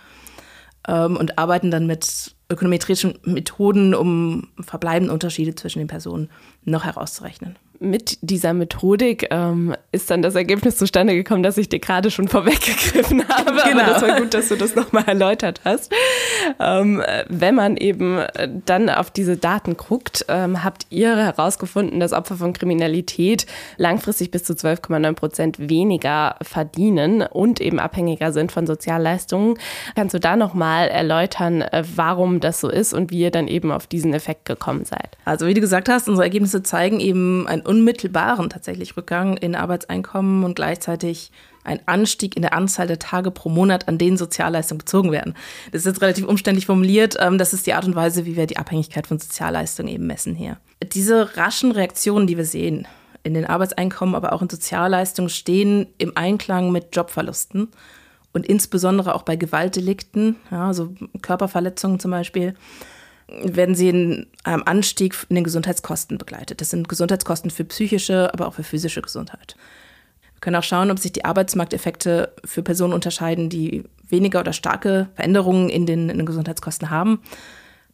ähm, 0.88 1.18
und 1.18 1.38
arbeiten 1.38 1.72
dann 1.72 1.88
mit 1.88 2.36
ökonometrischen 2.50 3.20
Methoden, 3.24 3.94
um 3.94 4.48
verbleibende 4.60 5.14
Unterschiede 5.14 5.56
zwischen 5.56 5.80
den 5.80 5.88
Personen 5.88 6.30
noch 6.64 6.86
herauszurechnen 6.86 7.58
mit 7.80 8.18
dieser 8.22 8.54
Methodik 8.54 9.28
ähm, 9.32 9.76
ist 9.92 10.10
dann 10.10 10.22
das 10.22 10.36
Ergebnis 10.36 10.78
zustande 10.78 11.16
gekommen, 11.16 11.44
dass 11.44 11.58
ich 11.58 11.70
dir 11.70 11.80
gerade 11.80 12.12
schon 12.12 12.28
vorweggegriffen 12.28 13.28
habe. 13.30 13.52
Genau. 13.52 13.82
Aber 13.84 13.94
das 13.94 14.02
war 14.02 14.20
gut, 14.20 14.34
dass 14.34 14.50
du 14.50 14.56
das 14.56 14.76
nochmal 14.76 15.04
erläutert 15.06 15.62
hast. 15.64 15.92
Ähm, 16.60 17.04
wenn 17.28 17.56
man 17.56 17.78
eben 17.78 18.22
dann 18.66 18.90
auf 18.90 19.12
diese 19.12 19.38
Daten 19.38 19.78
guckt, 19.78 20.26
ähm, 20.28 20.64
habt 20.64 20.88
ihr 20.90 21.16
herausgefunden, 21.16 22.00
dass 22.00 22.14
Opfer 22.14 22.36
von 22.36 22.54
Kriminalität 22.54 23.46
langfristig 23.78 24.32
bis 24.32 24.44
zu 24.44 24.54
12,9 24.54 25.14
Prozent 25.14 25.70
weniger 25.70 26.36
verdienen 26.42 27.22
und 27.22 27.62
eben 27.62 27.80
abhängiger 27.80 28.32
sind 28.32 28.52
von 28.52 28.66
Sozialleistungen. 28.66 29.58
Kannst 29.96 30.14
du 30.14 30.20
da 30.20 30.36
nochmal 30.36 30.88
erläutern, 30.90 31.62
äh, 31.62 31.84
warum 31.96 32.40
das 32.40 32.60
so 32.60 32.70
ist 32.70 32.94
und 32.94 33.12
wie 33.12 33.20
ihr 33.20 33.32
dann 33.32 33.48
eben 33.48 33.72
auf 33.72 33.88
diesen 33.88 34.14
Effekt 34.14 34.46
gekommen 34.46 34.86
seid? 34.86 35.18
Also 35.26 35.46
wie 35.46 35.54
du 35.54 35.62
gesagt 35.62 35.90
hast, 35.90 36.08
unsere 36.08 36.26
Ergebnisse 36.26 36.64
zeigen 36.64 37.00
eben 37.00 37.48
ein 37.48 37.62
unmittelbaren 37.68 38.50
tatsächlich 38.50 38.98
Rückgang 38.98 39.38
in 39.38 39.56
Arbeitseinkommen 39.56 40.44
und 40.44 40.56
gleichzeitig 40.56 41.32
ein 41.64 41.82
Anstieg 41.86 42.36
in 42.36 42.42
der 42.42 42.54
Anzahl 42.54 42.88
der 42.88 42.98
Tage 42.98 43.30
pro 43.30 43.50
Monat, 43.50 43.88
an 43.88 43.98
denen 43.98 44.18
Sozialleistungen 44.18 44.80
bezogen 44.80 45.12
werden. 45.12 45.36
Das 45.72 45.82
ist 45.82 45.86
jetzt 45.86 46.02
relativ 46.02 46.26
umständlich 46.26 46.66
formuliert. 46.66 47.18
Ähm, 47.20 47.38
das 47.38 47.54
ist 47.54 47.68
die 47.68 47.74
Art 47.74 47.86
und 47.86 47.96
Weise, 47.96 48.26
wie 48.26 48.38
wir 48.38 48.48
die 48.48 48.58
Abhängigkeit 48.58 49.06
von 49.06 49.20
Sozialleistungen 49.20 49.92
eben 49.94 50.08
messen 50.08 50.34
hier. 50.34 50.58
Diese 50.94 51.36
raschen 51.36 51.72
Reaktionen, 51.72 52.26
die 52.26 52.38
wir 52.38 52.46
sehen, 52.46 52.88
in 53.24 53.34
den 53.34 53.46
Arbeitseinkommen, 53.46 54.16
aber 54.16 54.32
auch 54.32 54.42
in 54.42 54.50
Sozialleistungen, 54.50 55.30
stehen 55.30 55.88
im 55.98 56.14
Einklang 56.16 56.72
mit 56.72 56.96
Jobverlusten 56.96 57.68
und 58.32 58.46
insbesondere 58.46 59.14
auch 59.14 59.24
bei 59.24 59.36
Gewaltdelikten, 59.36 60.38
ja, 60.52 60.68
also 60.68 60.94
Körperverletzungen 61.22 62.00
zum 62.00 62.12
Beispiel 62.12 62.56
werden 63.28 63.76
sie 63.76 63.90
in 63.90 64.28
einem 64.44 64.64
Anstieg 64.66 65.16
in 65.30 65.36
den 65.36 65.44
Gesundheitskosten 65.44 66.18
begleitet. 66.18 66.62
Das 66.62 66.70
sind 66.70 66.88
Gesundheitskosten 66.88 67.52
für 67.52 67.66
psychische, 67.66 68.34
aber 68.34 68.48
auch 68.48 68.54
für 68.54 68.64
physische 68.64 69.02
Gesundheit. 69.02 69.56
Wir 70.34 70.42
können 70.42 70.56
auch 70.56 70.64
schauen, 70.64 70.92
ob 70.92 71.00
sich 71.00 71.12
die 71.12 71.26
Arbeitsmarkteffekte 71.26 72.34
für 72.46 72.64
Personen 72.64 72.94
unterscheiden, 72.94 73.50
die 73.50 73.84
weniger 74.08 74.40
oder 74.40 74.54
starke 74.54 75.10
Veränderungen 75.16 75.70
in 75.70 75.86
den, 75.86 76.10
in 76.10 76.18
den 76.18 76.26
Gesundheitskosten 76.26 76.90
haben. 76.90 77.22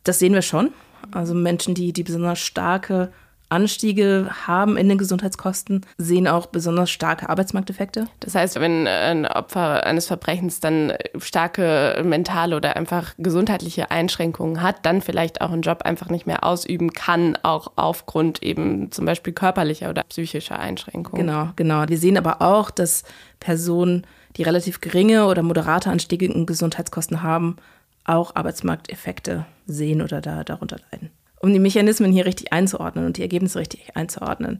Das 0.04 0.20
sehen 0.20 0.34
wir 0.34 0.42
schon. 0.42 0.72
Also 1.12 1.34
Menschen, 1.34 1.74
die, 1.74 1.94
die 1.94 2.04
besonders 2.04 2.40
starke 2.40 3.12
Anstiege 3.53 4.29
haben 4.48 4.77
in 4.77 4.89
den 4.89 4.98
Gesundheitskosten, 4.98 5.86
sehen 5.98 6.27
auch 6.27 6.48
besonders 6.48 6.89
starke 6.89 7.29
Arbeitsmarkteffekte. 7.29 8.07
Das 8.19 8.33
heißt, 8.33 8.60
wenn 8.60 8.88
ein 8.88 9.27
Opfer 9.27 9.86
eines 9.86 10.07
Verbrechens 10.07 10.60
dann 10.60 10.93
starke 11.19 12.01
mentale 12.03 12.55
oder 12.55 12.75
einfach 12.75 13.13
gesundheitliche 13.19 13.91
Einschränkungen 13.91 14.62
hat, 14.62 14.86
dann 14.86 15.01
vielleicht 15.01 15.41
auch 15.41 15.51
einen 15.51 15.62
Job 15.62 15.83
einfach 15.83 16.10
nicht 16.10 16.25
mehr 16.25 16.43
ausüben 16.43 16.93
kann, 16.93 17.38
auch 17.43 17.74
aufgrund 17.75 18.41
eben 18.41 18.91
zum 18.91 19.05
Beispiel 19.05 19.33
körperlicher 19.33 19.89
oder 19.89 20.03
psychischer 20.03 20.60
Einschränkungen. 20.60 21.25
Genau, 21.25 21.50
genau. 21.55 21.88
Wir 21.88 21.98
sehen 22.00 22.17
aber 22.17 22.41
auch, 22.41 22.72
dass 22.72 23.03
Personen, 23.39 24.07
die 24.36 24.43
relativ 24.43 24.81
geringe 24.81 25.27
oder 25.27 25.43
moderate 25.43 25.91
Anstiege 25.91 26.25
in 26.25 26.48
Gesundheitskosten 26.48 27.22
haben, 27.22 27.57
auch 28.03 28.36
Arbeitsmarkteffekte 28.36 29.45
sehen 29.67 30.01
oder 30.01 30.22
da, 30.22 30.43
darunter 30.43 30.77
leiden 30.91 31.12
um 31.43 31.51
die 31.51 31.59
Mechanismen 31.59 32.13
hier 32.13 32.25
richtig 32.25 32.53
einzuordnen 32.53 33.05
und 33.05 33.17
die 33.17 33.21
Ergebnisse 33.21 33.59
richtig 33.59 33.97
einzuordnen, 33.97 34.59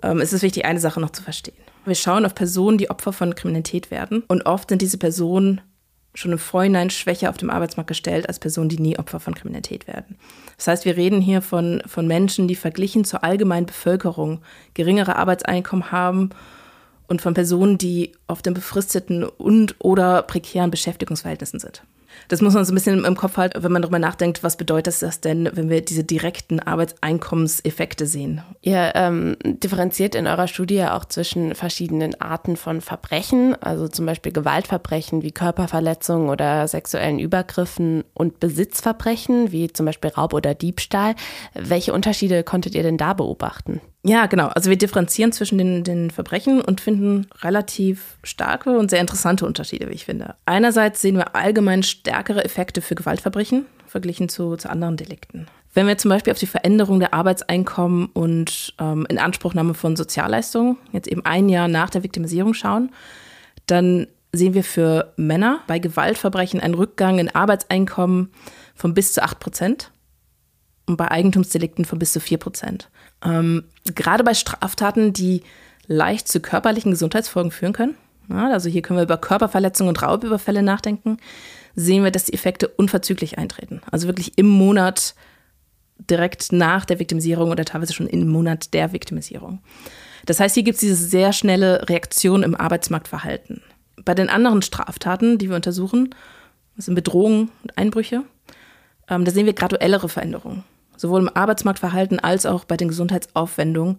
ähm, 0.00 0.20
ist 0.20 0.32
es 0.32 0.42
wichtig, 0.42 0.64
eine 0.64 0.78
Sache 0.78 1.00
noch 1.00 1.10
zu 1.10 1.24
verstehen. 1.24 1.56
Wir 1.84 1.96
schauen 1.96 2.24
auf 2.24 2.36
Personen, 2.36 2.78
die 2.78 2.88
Opfer 2.88 3.12
von 3.12 3.34
Kriminalität 3.34 3.90
werden. 3.90 4.22
Und 4.28 4.46
oft 4.46 4.68
sind 4.68 4.80
diese 4.80 4.96
Personen 4.96 5.60
schon 6.14 6.30
im 6.30 6.38
Vorhinein 6.38 6.90
schwächer 6.90 7.30
auf 7.30 7.36
dem 7.36 7.50
Arbeitsmarkt 7.50 7.88
gestellt 7.88 8.28
als 8.28 8.38
Personen, 8.38 8.68
die 8.68 8.78
nie 8.78 8.96
Opfer 8.96 9.18
von 9.18 9.34
Kriminalität 9.34 9.88
werden. 9.88 10.16
Das 10.56 10.68
heißt, 10.68 10.84
wir 10.84 10.96
reden 10.96 11.20
hier 11.20 11.42
von, 11.42 11.82
von 11.84 12.06
Menschen, 12.06 12.46
die 12.46 12.54
verglichen 12.54 13.04
zur 13.04 13.24
allgemeinen 13.24 13.66
Bevölkerung 13.66 14.40
geringere 14.74 15.16
Arbeitseinkommen 15.16 15.90
haben 15.90 16.30
und 17.08 17.22
von 17.22 17.34
Personen, 17.34 17.76
die 17.76 18.12
auf 18.28 18.40
den 18.40 18.54
befristeten 18.54 19.24
und 19.24 19.74
oder 19.80 20.22
prekären 20.22 20.70
Beschäftigungsverhältnissen 20.70 21.58
sind 21.58 21.82
das 22.28 22.40
muss 22.40 22.54
man 22.54 22.64
so 22.64 22.72
ein 22.72 22.74
bisschen 22.74 23.04
im 23.04 23.16
Kopf 23.16 23.36
halten, 23.36 23.62
wenn 23.62 23.72
man 23.72 23.82
darüber 23.82 23.98
nachdenkt, 23.98 24.42
was 24.42 24.56
bedeutet 24.56 25.00
das 25.02 25.20
denn, 25.20 25.48
wenn 25.52 25.70
wir 25.70 25.80
diese 25.80 26.04
direkten 26.04 26.60
Arbeitseinkommenseffekte 26.60 28.06
sehen. 28.06 28.42
Ihr 28.60 28.92
ähm, 28.94 29.36
differenziert 29.42 30.14
in 30.14 30.26
eurer 30.26 30.48
Studie 30.48 30.82
auch 30.84 31.04
zwischen 31.04 31.54
verschiedenen 31.54 32.20
Arten 32.20 32.56
von 32.56 32.80
Verbrechen, 32.80 33.54
also 33.60 33.88
zum 33.88 34.06
Beispiel 34.06 34.32
Gewaltverbrechen 34.32 35.22
wie 35.22 35.32
Körperverletzungen 35.32 36.28
oder 36.28 36.66
sexuellen 36.68 37.18
Übergriffen 37.18 38.04
und 38.14 38.40
Besitzverbrechen 38.40 39.52
wie 39.52 39.72
zum 39.72 39.86
Beispiel 39.86 40.10
Raub 40.10 40.34
oder 40.34 40.54
Diebstahl. 40.54 41.14
Welche 41.54 41.92
Unterschiede 41.92 42.42
konntet 42.42 42.74
ihr 42.74 42.82
denn 42.82 42.96
da 42.96 43.14
beobachten? 43.14 43.80
Ja, 44.04 44.26
genau. 44.26 44.46
Also 44.48 44.70
wir 44.70 44.78
differenzieren 44.78 45.32
zwischen 45.32 45.58
den, 45.58 45.84
den 45.84 46.10
Verbrechen 46.10 46.60
und 46.60 46.80
finden 46.80 47.26
relativ 47.42 48.16
starke 48.22 48.78
und 48.78 48.90
sehr 48.90 49.00
interessante 49.00 49.44
Unterschiede, 49.44 49.88
wie 49.88 49.94
ich 49.94 50.04
finde. 50.04 50.36
Einerseits 50.46 51.02
sehen 51.02 51.16
wir 51.16 51.34
allgemein 51.34 51.82
stärkere 51.82 52.44
Effekte 52.44 52.80
für 52.80 52.94
Gewaltverbrechen 52.94 53.66
verglichen 53.86 54.28
zu, 54.28 54.56
zu 54.56 54.70
anderen 54.70 54.96
Delikten. 54.96 55.46
Wenn 55.74 55.86
wir 55.86 55.98
zum 55.98 56.10
Beispiel 56.10 56.32
auf 56.32 56.38
die 56.38 56.46
Veränderung 56.46 57.00
der 57.00 57.14
Arbeitseinkommen 57.14 58.06
und 58.06 58.74
ähm, 58.78 59.06
Inanspruchnahme 59.08 59.74
von 59.74 59.96
Sozialleistungen 59.96 60.76
jetzt 60.92 61.08
eben 61.08 61.24
ein 61.24 61.48
Jahr 61.48 61.68
nach 61.68 61.90
der 61.90 62.02
Viktimisierung 62.02 62.54
schauen, 62.54 62.90
dann 63.66 64.06
sehen 64.32 64.54
wir 64.54 64.64
für 64.64 65.12
Männer 65.16 65.60
bei 65.66 65.78
Gewaltverbrechen 65.78 66.60
einen 66.60 66.74
Rückgang 66.74 67.18
in 67.18 67.34
Arbeitseinkommen 67.34 68.30
von 68.74 68.94
bis 68.94 69.12
zu 69.12 69.22
8 69.22 69.38
Prozent 69.38 69.90
und 70.86 70.96
bei 70.96 71.10
Eigentumsdelikten 71.10 71.84
von 71.84 71.98
bis 71.98 72.12
zu 72.12 72.20
4 72.20 72.38
Prozent. 72.38 72.90
Ähm, 73.24 73.64
gerade 73.84 74.24
bei 74.24 74.34
Straftaten, 74.34 75.12
die 75.12 75.42
leicht 75.86 76.28
zu 76.28 76.40
körperlichen 76.40 76.92
Gesundheitsfolgen 76.92 77.50
führen 77.50 77.72
können, 77.72 77.94
ja, 78.28 78.50
also 78.50 78.68
hier 78.68 78.82
können 78.82 78.98
wir 78.98 79.04
über 79.04 79.16
Körperverletzungen 79.16 79.88
und 79.88 80.02
Raubüberfälle 80.02 80.62
nachdenken, 80.62 81.16
sehen 81.74 82.04
wir, 82.04 82.10
dass 82.10 82.24
die 82.24 82.34
Effekte 82.34 82.68
unverzüglich 82.68 83.38
eintreten. 83.38 83.80
Also 83.90 84.06
wirklich 84.06 84.36
im 84.36 84.48
Monat 84.48 85.14
direkt 85.98 86.52
nach 86.52 86.84
der 86.84 86.98
Viktimisierung 86.98 87.50
oder 87.50 87.64
teilweise 87.64 87.92
schon 87.92 88.06
im 88.06 88.28
Monat 88.28 88.74
der 88.74 88.92
Viktimisierung. 88.92 89.60
Das 90.26 90.40
heißt, 90.40 90.54
hier 90.54 90.62
gibt 90.62 90.74
es 90.74 90.80
diese 90.80 90.94
sehr 90.94 91.32
schnelle 91.32 91.88
Reaktion 91.88 92.42
im 92.42 92.54
Arbeitsmarktverhalten. 92.54 93.62
Bei 94.04 94.14
den 94.14 94.28
anderen 94.28 94.62
Straftaten, 94.62 95.38
die 95.38 95.48
wir 95.48 95.56
untersuchen, 95.56 96.14
das 96.76 96.84
sind 96.84 96.94
Bedrohungen 96.94 97.50
und 97.62 97.76
Einbrüche, 97.76 98.22
ähm, 99.08 99.24
da 99.24 99.30
sehen 99.30 99.46
wir 99.46 99.54
graduellere 99.54 100.08
Veränderungen. 100.08 100.64
Sowohl 100.98 101.20
im 101.22 101.30
Arbeitsmarktverhalten 101.34 102.20
als 102.20 102.44
auch 102.44 102.64
bei 102.64 102.76
den 102.76 102.88
Gesundheitsaufwendungen 102.88 103.98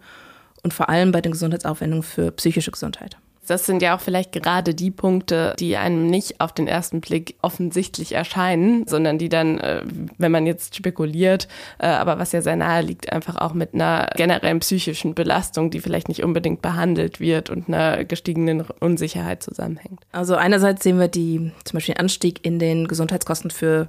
und 0.64 0.74
vor 0.74 0.90
allem 0.90 1.12
bei 1.12 1.22
den 1.22 1.32
Gesundheitsaufwendungen 1.32 2.04
für 2.04 2.32
psychische 2.32 2.72
Gesundheit. 2.72 3.18
Das 3.50 3.66
sind 3.66 3.82
ja 3.82 3.96
auch 3.96 4.00
vielleicht 4.00 4.32
gerade 4.32 4.76
die 4.76 4.92
Punkte, 4.92 5.56
die 5.58 5.76
einem 5.76 6.06
nicht 6.06 6.40
auf 6.40 6.54
den 6.54 6.68
ersten 6.68 7.02
Blick 7.02 7.36
offensichtlich 7.42 8.12
erscheinen, 8.12 8.86
sondern 8.86 9.18
die 9.18 9.28
dann, 9.28 9.58
äh, 9.58 9.82
wenn 10.20 10.32
man 10.32 10.46
jetzt 10.46 10.76
spekuliert, 10.76 11.48
äh, 11.80 11.88
aber 11.88 12.20
was 12.20 12.32
ja 12.32 12.44
sehr 12.44 12.56
nahe 12.56 12.84
liegt, 12.84 13.12
einfach 13.12 13.38
auch 13.38 13.56
mit 13.56 13.74
einer 13.74 14.08
generellen 14.16 14.60
psychischen 14.60 15.16
Belastung, 15.16 15.72
die 15.72 15.80
vielleicht 15.80 16.10
nicht 16.10 16.24
unbedingt 16.24 16.62
behandelt 16.62 17.20
wird 17.20 17.50
und 17.50 17.68
einer 17.68 18.06
gestiegenen 18.06 18.66
Unsicherheit 18.80 19.42
zusammenhängt. 19.42 20.00
Also 20.12 20.36
einerseits 20.36 20.84
sehen 20.84 21.00
wir 21.00 21.08
die 21.08 21.52
zum 21.64 21.78
Beispiel 21.78 21.96
den 21.96 22.02
Anstieg 22.02 22.46
in 22.46 22.60
den 22.60 22.88
Gesundheitskosten 22.88 23.50
für 23.50 23.88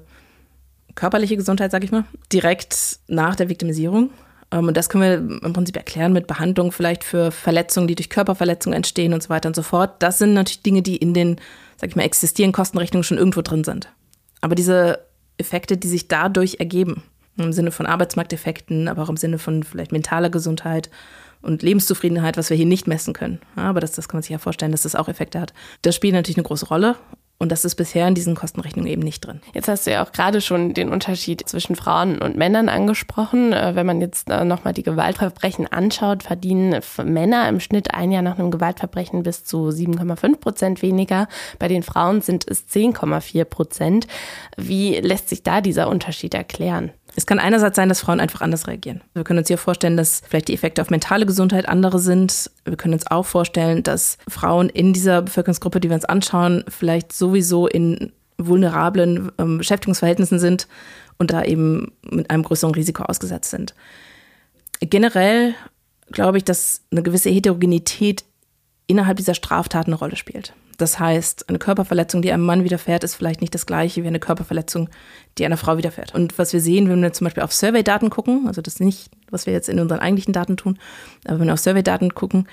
körperliche 0.95 1.37
Gesundheit, 1.37 1.71
sage 1.71 1.85
ich 1.85 1.93
mal, 1.93 2.05
direkt 2.33 3.01
nach 3.09 3.37
der 3.37 3.49
Viktimisierung. 3.49 4.11
Ähm, 4.51 4.69
und 4.69 4.77
das 4.77 4.89
können 4.89 5.03
wir 5.03 5.47
im 5.47 5.53
Prinzip 5.53 5.77
erklären 5.77 6.13
mit 6.13 6.27
Behandlung 6.27 6.73
vielleicht 6.73 7.05
für 7.05 7.31
Verletzungen, 7.31 7.89
die 7.89 7.95
durch 7.95 8.11
Körperverletzungen 8.11 8.77
entstehen 8.77 9.15
und 9.15 9.23
so 9.23 9.29
weiter 9.29 9.49
und 9.49 9.57
so 9.57 9.63
fort. 9.63 10.03
Das 10.03 10.19
sind 10.19 10.35
natürlich 10.35 10.63
Dinge, 10.63 10.83
die 10.83 10.97
in 10.97 11.15
den, 11.15 11.37
sag 11.77 11.91
ich 11.91 11.97
mal, 11.97 12.03
existierenden 12.03 12.55
Kostenrechnungen 12.55 13.05
schon 13.05 13.19
irgendwo 13.19 13.43
drin 13.43 13.65
sind. 13.65 13.89
Aber 14.41 14.55
diese 14.55 15.01
Effekte, 15.39 15.77
die 15.77 15.89
sich 15.89 16.09
dadurch 16.09 16.57
ergeben, 16.59 17.03
im 17.37 17.53
Sinne 17.53 17.71
von 17.71 17.87
Arbeitsmarkteffekten, 17.87 18.89
aber 18.89 19.03
auch 19.03 19.09
im 19.09 19.17
Sinne 19.17 19.39
von 19.39 19.63
vielleicht 19.63 19.93
mentaler 19.93 20.31
Gesundheit 20.31 20.91
und 21.43 21.63
Lebenszufriedenheit, 21.63 22.37
was 22.37 22.51
wir 22.51 22.57
hier 22.57 22.67
nicht 22.67 22.87
messen 22.87 23.15
können. 23.15 23.41
Aber 23.57 23.81
das, 23.81 23.93
das 23.93 24.09
kann 24.09 24.19
man 24.19 24.23
sich 24.23 24.31
ja 24.31 24.39
vorstellen, 24.39 24.73
dass 24.73 24.83
das 24.83 24.95
auch 24.95 25.09
Effekte 25.09 25.41
hat. 25.41 25.55
Das 25.83 25.95
spielt 25.95 26.13
natürlich 26.13 26.37
eine 26.37 26.45
große 26.45 26.67
Rolle. 26.67 26.97
Und 27.43 27.51
das 27.51 27.65
ist 27.65 27.77
bisher 27.77 28.07
in 28.07 28.15
diesen 28.15 28.35
Kostenrechnungen 28.35 28.91
eben 28.93 29.01
nicht 29.01 29.21
drin. 29.27 29.41
Jetzt 29.55 29.67
hast 29.67 29.87
du 29.87 29.91
ja 29.91 30.05
auch 30.05 30.13
gerade 30.13 30.43
schon 30.43 30.75
den 30.75 30.91
Unterschied 30.91 31.49
zwischen 31.49 31.75
Frauen 31.75 32.21
und 32.21 32.37
Männern 32.37 32.69
angesprochen. 32.69 33.55
Äh, 33.55 33.75
wenn 33.75 33.87
man 33.87 34.03
jetzt 34.03 34.29
äh, 34.29 34.45
nochmal 34.45 34.75
die 34.75 34.83
Gewaltverbrechen 34.83 35.67
anschaut, 35.67 36.23
verdienen 36.23 36.79
Männer 37.03 37.49
im 37.49 37.59
Schnitt 37.59 37.95
ein 37.95 38.13
Jahr 38.13 38.21
nach 38.21 38.39
einem 38.39 38.51
Gewaltverbrechen 38.51 39.23
bis 39.23 39.45
zu 39.45 39.71
7,5 39.71 40.37
Prozent 40.37 40.83
weniger. 40.83 41.29
Bei 41.59 41.67
den 41.67 41.83
Frauen 41.83 42.21
sind 42.21 42.47
es 42.47 42.69
10,4 42.69 43.45
Prozent. 43.47 44.07
Wie 44.59 44.97
lässt 44.97 45.31
sich 45.31 45.43
da 45.43 45.63
dieser 45.63 45.89
Unterschied 45.89 46.35
erklären? 46.35 46.93
Es 47.21 47.27
kann 47.27 47.39
einerseits 47.39 47.77
sein, 47.77 47.91
dass 47.91 48.01
Frauen 48.01 48.19
einfach 48.19 48.41
anders 48.41 48.67
reagieren. 48.67 49.03
Wir 49.13 49.25
können 49.25 49.41
uns 49.41 49.49
hier 49.49 49.59
vorstellen, 49.59 49.99
dass 49.99 50.23
vielleicht 50.27 50.49
die 50.49 50.55
Effekte 50.55 50.81
auf 50.81 50.89
mentale 50.89 51.27
Gesundheit 51.27 51.69
andere 51.69 51.99
sind. 51.99 52.51
Wir 52.65 52.79
können 52.79 52.95
uns 52.95 53.07
auch 53.07 53.27
vorstellen, 53.27 53.83
dass 53.83 54.17
Frauen 54.27 54.71
in 54.71 54.95
dieser 54.95 55.21
Bevölkerungsgruppe, 55.21 55.81
die 55.81 55.91
wir 55.91 55.97
uns 55.97 56.07
anschauen, 56.07 56.65
vielleicht 56.67 57.13
sowieso 57.13 57.67
in 57.67 58.13
vulnerablen 58.39 59.31
ähm, 59.37 59.59
Beschäftigungsverhältnissen 59.59 60.39
sind 60.39 60.67
und 61.19 61.31
da 61.31 61.45
eben 61.45 61.93
mit 62.11 62.31
einem 62.31 62.43
größeren 62.43 62.75
Risiko 62.75 63.03
ausgesetzt 63.03 63.51
sind. 63.51 63.75
Generell 64.81 65.55
glaube 66.13 66.39
ich, 66.39 66.45
dass 66.45 66.81
eine 66.91 67.03
gewisse 67.03 67.29
Heterogenität 67.29 68.25
innerhalb 68.87 69.19
dieser 69.19 69.35
Straftaten 69.35 69.91
eine 69.91 69.99
Rolle 69.99 70.17
spielt. 70.17 70.55
Das 70.81 70.99
heißt, 70.99 71.49
eine 71.49 71.59
Körperverletzung, 71.59 72.23
die 72.23 72.33
einem 72.33 72.45
Mann 72.45 72.65
widerfährt, 72.65 73.05
ist 73.05 73.15
vielleicht 73.15 73.41
nicht 73.41 73.55
das 73.55 73.67
gleiche 73.67 74.03
wie 74.03 74.07
eine 74.07 74.21
Körperverletzung, 74.21 74.89
die 75.37 75.45
einer 75.45 75.57
Frau 75.57 75.77
widerfährt. 75.77 76.15
Und 76.15 76.39
was 76.39 76.53
wir 76.53 76.61
sehen, 76.61 76.89
wenn 76.89 77.03
wir 77.03 77.13
zum 77.13 77.27
Beispiel 77.27 77.43
auf 77.43 77.53
Survey-Daten 77.53 78.09
gucken, 78.09 78.47
also 78.47 78.63
das 78.63 78.75
ist 78.75 78.81
nicht, 78.81 79.11
was 79.31 79.47
wir 79.47 79.53
jetzt 79.53 79.69
in 79.69 79.79
unseren 79.79 80.01
eigentlichen 80.01 80.33
Daten 80.33 80.57
tun, 80.57 80.79
aber 81.27 81.39
wenn 81.39 81.49
wir 81.49 81.55
auf 81.55 81.61
Survey-Daten 81.61 82.15
gucken, 82.15 82.49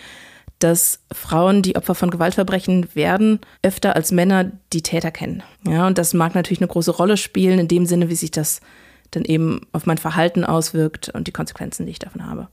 dass 0.60 1.00
Frauen, 1.12 1.62
die 1.62 1.76
Opfer 1.76 1.96
von 1.96 2.10
Gewaltverbrechen 2.10 2.96
werden, 2.96 3.40
öfter 3.62 3.96
als 3.96 4.12
Männer 4.12 4.52
die 4.74 4.82
Täter 4.82 5.12
kennen. 5.12 5.44
Ja, 5.66 5.88
und 5.88 5.98
das 5.98 6.13
mag 6.13 6.36
natürlich 6.36 6.60
eine 6.60 6.68
große 6.68 6.92
Rolle 6.92 7.16
spielen, 7.16 7.60
in 7.60 7.68
dem 7.68 7.86
Sinne, 7.86 8.10
wie 8.10 8.16
sich 8.16 8.32
das 8.32 8.60
dann 9.12 9.24
eben 9.24 9.62
auf 9.72 9.86
mein 9.86 10.00
Verhalten 10.00 10.44
auswirkt 10.44 11.10
und 11.10 11.28
die 11.28 11.32
Konsequenzen, 11.32 11.86
die 11.86 11.92
ich 11.92 12.00
davon 12.00 12.26
habe. 12.26 12.50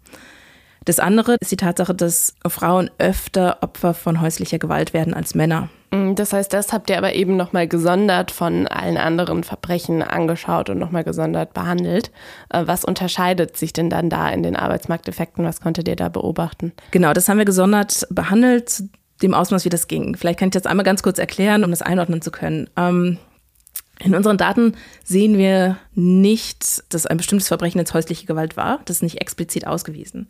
Das 0.84 0.98
andere 0.98 1.36
ist 1.40 1.50
die 1.50 1.56
Tatsache, 1.56 1.94
dass 1.94 2.34
Frauen 2.46 2.90
öfter 2.98 3.58
Opfer 3.62 3.94
von 3.94 4.20
häuslicher 4.20 4.58
Gewalt 4.58 4.92
werden 4.92 5.14
als 5.14 5.34
Männer. 5.34 5.68
Mm, 5.90 6.14
das 6.14 6.32
heißt, 6.32 6.52
das 6.52 6.72
habt 6.72 6.90
ihr 6.90 6.98
aber 6.98 7.14
eben 7.14 7.36
nochmal 7.36 7.68
gesondert 7.68 8.30
von 8.30 8.66
allen 8.66 8.96
anderen 8.96 9.44
Verbrechen 9.44 10.02
angeschaut 10.02 10.68
und 10.70 10.78
nochmal 10.78 11.04
gesondert 11.04 11.54
behandelt. 11.54 12.10
Äh, 12.50 12.66
was 12.66 12.84
unterscheidet 12.84 13.56
sich 13.56 13.72
denn 13.72 13.88
dann 13.88 14.10
da 14.10 14.28
in 14.28 14.42
den 14.42 14.56
Arbeitsmarkteffekten? 14.56 15.44
Was 15.44 15.60
konntet 15.60 15.88
ihr 15.88 15.96
da 15.96 16.08
beobachten? 16.08 16.72
Genau, 16.90 17.12
das 17.12 17.28
haben 17.28 17.38
wir 17.38 17.44
gesondert 17.44 18.06
behandelt, 18.10 18.82
dem 19.22 19.34
Ausmaß, 19.34 19.64
wie 19.64 19.70
das 19.70 19.88
ging. 19.88 20.16
Vielleicht 20.16 20.38
kann 20.38 20.48
ich 20.48 20.54
das 20.54 20.66
einmal 20.66 20.84
ganz 20.84 21.02
kurz 21.02 21.18
erklären, 21.18 21.64
um 21.64 21.70
das 21.70 21.82
einordnen 21.82 22.20
zu 22.20 22.30
können. 22.30 22.68
Ähm, 22.76 23.18
in 24.00 24.14
unseren 24.14 24.36
Daten 24.36 24.74
sehen 25.04 25.38
wir 25.38 25.78
nicht, 25.94 26.82
dass 26.92 27.06
ein 27.06 27.16
bestimmtes 27.16 27.48
Verbrechen 27.48 27.78
jetzt 27.78 27.94
häusliche 27.94 28.26
Gewalt 28.26 28.56
war. 28.56 28.80
Das 28.84 28.96
ist 28.96 29.02
nicht 29.02 29.20
explizit 29.20 29.66
ausgewiesen. 29.66 30.28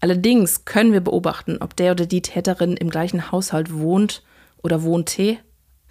Allerdings 0.00 0.64
können 0.64 0.92
wir 0.92 1.00
beobachten, 1.00 1.58
ob 1.60 1.76
der 1.76 1.92
oder 1.92 2.06
die 2.06 2.22
Täterin 2.22 2.76
im 2.76 2.90
gleichen 2.90 3.32
Haushalt 3.32 3.72
wohnt 3.72 4.22
oder 4.62 4.82
wohnte. 4.82 5.38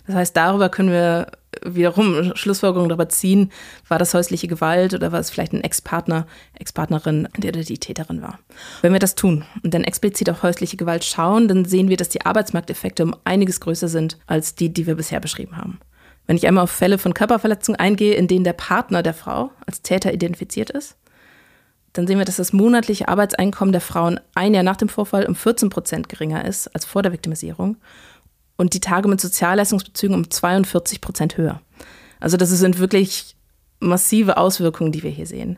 Das 0.06 0.16
heißt, 0.16 0.38
darüber 0.38 0.70
können 0.70 0.92
wir 0.92 1.28
wiederum 1.66 2.36
Schlussfolgerungen 2.36 2.90
darüber 2.90 3.10
ziehen, 3.10 3.52
war 3.88 4.00
das 4.00 4.14
häusliche 4.14 4.48
Gewalt 4.48 4.94
oder 4.94 5.12
war 5.12 5.20
es 5.20 5.30
vielleicht 5.30 5.54
ein 5.54 5.64
Ex-Partner, 5.64 6.28
Ex-Partnerin, 6.54 7.28
der 7.38 7.50
oder 7.50 7.64
die 7.64 7.78
Täterin 7.78 8.22
war. 8.22 8.40
Wenn 8.82 8.94
wir 8.94 9.00
das 9.00 9.16
tun 9.16 9.44
und 9.64 9.74
dann 9.74 9.84
explizit 9.84 10.30
auf 10.30 10.44
häusliche 10.44 10.78
Gewalt 10.78 11.04
schauen, 11.04 11.48
dann 11.48 11.66
sehen 11.66 11.90
wir, 11.90 11.98
dass 11.98 12.10
die 12.10 12.26
Arbeitsmarkteffekte 12.26 13.04
um 13.04 13.16
einiges 13.24 13.60
größer 13.60 13.88
sind 13.88 14.18
als 14.28 14.56
die, 14.56 14.72
die 14.72 14.88
wir 14.88 14.96
bisher 14.96 15.20
beschrieben 15.20 15.58
haben. 15.58 15.80
Wenn 16.26 16.38
ich 16.38 16.48
einmal 16.48 16.66
auf 16.66 16.72
Fälle 16.72 16.98
von 16.98 17.14
Körperverletzungen 17.14 17.80
eingehe, 17.80 18.16
in 18.16 18.28
denen 18.28 18.44
der 18.44 18.54
Partner 18.54 19.02
der 19.02 19.14
Frau 19.14 19.52
als 19.66 19.82
Täter 19.82 20.14
identifiziert 20.14 20.70
ist, 20.70 20.98
dann 21.98 22.08
sehen 22.08 22.18
wir, 22.18 22.26
dass 22.26 22.36
das 22.36 22.54
monatliche 22.54 23.08
Arbeitseinkommen 23.08 23.72
der 23.72 23.82
Frauen 23.82 24.20
ein 24.36 24.54
Jahr 24.54 24.64
nach 24.64 24.78
dem 24.78 24.90
Vorfall 24.90 25.26
um 25.26 25.36
14 25.36 25.70
Prozent 25.70 26.10
geringer 26.10 26.46
ist 26.46 26.68
als 26.76 26.86
vor 26.86 27.02
der 27.02 27.12
Viktimisierung 27.12 27.78
und 28.56 28.74
die 28.74 28.80
Tage 28.80 29.08
mit 29.08 29.20
Sozialleistungsbezügen 29.20 30.16
um 30.16 30.30
42 30.30 31.02
Prozent 31.02 31.38
höher. 31.38 31.62
Also 32.20 32.38
das 32.38 32.50
sind 32.50 32.80
wirklich 32.80 33.36
massive 33.80 34.38
Auswirkungen, 34.38 34.92
die 34.92 35.04
wir 35.04 35.12
hier 35.12 35.28
sehen. 35.28 35.58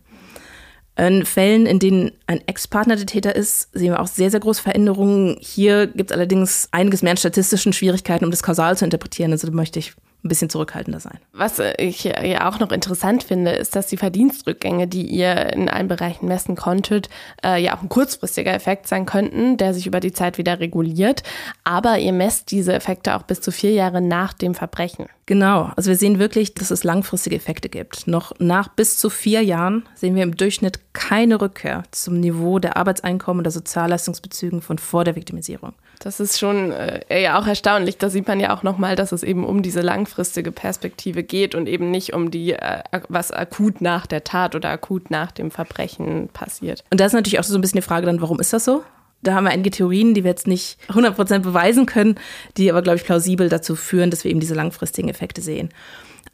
In 0.97 1.25
Fällen, 1.25 1.65
in 1.65 1.80
denen 1.80 2.12
ein 2.28 2.41
Ex-Partner 2.45 2.97
der 2.97 3.06
Täter 3.06 3.36
ist, 3.36 3.69
sehen 3.73 3.91
wir 3.91 4.02
auch 4.02 4.08
sehr, 4.08 4.32
sehr 4.32 4.41
große 4.41 4.62
Veränderungen. 4.62 5.38
Hier 5.39 5.88
gibt 5.88 6.12
es 6.12 6.15
allerdings 6.15 6.67
einiges 6.71 7.02
mehr 7.02 7.12
an 7.12 7.17
statistischen 7.17 7.71
Schwierigkeiten, 7.71 8.25
um 8.25 8.32
das 8.32 8.43
kausal 8.43 8.78
zu 8.78 8.84
interpretieren. 8.84 9.32
Also 9.32 9.47
da 9.47 9.54
möchte 9.54 9.80
ich 9.80 9.93
ein 10.23 10.27
bisschen 10.27 10.49
zurückhaltender 10.49 10.99
sein. 10.99 11.19
Was 11.32 11.62
ich 11.77 12.03
ja 12.03 12.49
auch 12.49 12.60
noch 12.60 12.71
interessant 12.71 13.23
finde, 13.23 13.51
ist, 13.51 13.75
dass 13.75 13.88
die 13.88 13.97
Verdienstrückgänge, 13.97 14.88
die 14.88 15.05
ihr 15.05 15.53
in 15.53 15.69
allen 15.69 15.88
Bereichen 15.88 16.27
messen 16.27 16.55
konntet, 16.55 17.10
äh, 17.43 17.62
ja 17.62 17.75
auch 17.75 17.82
ein 17.82 17.89
kurzfristiger 17.89 18.53
Effekt 18.53 18.88
sein 18.88 19.05
könnten, 19.05 19.55
der 19.55 19.73
sich 19.73 19.88
über 19.88 20.01
die 20.01 20.12
Zeit 20.12 20.38
wieder 20.38 20.60
reguliert. 20.60 21.23
Aber 21.63 21.99
ihr 21.99 22.12
messt 22.12 22.51
diese 22.51 22.73
Effekte 22.73 23.15
auch 23.15 23.23
bis 23.23 23.39
zu 23.39 23.51
vier 23.51 23.71
Jahre 23.71 24.01
nach 24.01 24.34
dem 24.34 24.55
Verbrechen. 24.55 25.05
Genau, 25.30 25.70
also 25.76 25.89
wir 25.89 25.96
sehen 25.96 26.18
wirklich, 26.18 26.56
dass 26.56 26.72
es 26.72 26.84
langfristige 26.84 27.36
Effekte 27.36 27.70
gibt. 27.70 28.08
Noch 28.08 28.32
nach 28.39 28.68
bis 28.68 28.98
zu 28.98 29.12
vier 29.12 29.44
Jahren 29.44 29.88
sehen 29.94 30.15
wir 30.15 30.24
im 30.24 30.36
Durchschnitt 30.36 30.80
keine 30.94 31.39
Rückkehr 31.39 31.84
zum 31.92 32.20
Niveau 32.20 32.58
der 32.58 32.78
Arbeitseinkommen 32.78 33.42
oder 33.42 33.52
Sozialleistungsbezügen 33.52 34.63
von 34.63 34.80
vor 34.80 35.04
der 35.04 35.15
Viktimisierung. 35.15 35.74
Das 36.00 36.20
ist 36.20 36.39
schon 36.39 36.72
äh, 36.72 37.22
ja 37.22 37.39
auch 37.39 37.46
erstaunlich. 37.46 38.00
Da 38.00 38.10
sieht 38.10 38.28
man 38.28 38.39
ja 38.39 38.58
auch 38.58 38.63
nochmal, 38.63 38.96
dass 38.96 39.12
es 39.12 39.22
eben 39.22 39.46
um 39.46 39.62
diese 39.62 39.82
langfristige 39.82 40.52
Perspektive 40.52 41.22
geht 41.22 41.54
und 41.54 41.68
eben 41.68 41.92
nicht 41.92 42.13
um 42.13 42.32
die, 42.32 42.54
äh, 42.54 42.82
was 43.08 43.32
akut 43.32 43.82
nach 43.82 44.08
der 44.08 44.24
Tat 44.24 44.56
oder 44.56 44.72
akut 44.72 45.12
nach 45.12 45.32
dem 45.32 45.52
Verbrechen 45.52 46.30
passiert. 46.34 46.84
Und 46.89 47.00
da 47.00 47.06
ist 47.06 47.13
natürlich 47.13 47.38
auch 47.38 47.44
so 47.44 47.54
ein 47.54 47.62
bisschen 47.62 47.82
die 47.82 47.88
Frage 47.88 48.08
dann, 48.08 48.20
warum 48.20 48.39
ist 48.39 48.52
das 48.52 48.65
so? 48.65 48.84
Da 49.21 49.34
haben 49.34 49.43
wir 49.43 49.51
einige 49.51 49.71
Theorien, 49.71 50.13
die 50.13 50.23
wir 50.23 50.32
jetzt 50.32 50.47
nicht 50.47 50.77
100% 50.89 51.39
beweisen 51.39 51.86
können, 51.86 52.15
die 52.58 52.71
aber, 52.71 52.82
glaube 52.82 52.97
ich, 52.97 53.03
plausibel 53.03 53.49
dazu 53.49 53.75
führen, 53.75 54.12
dass 54.12 54.23
wir 54.23 54.32
eben 54.32 54.39
diese 54.39 54.55
langfristigen 54.55 55.10
Effekte 55.10 55.41
sehen. 55.41 55.69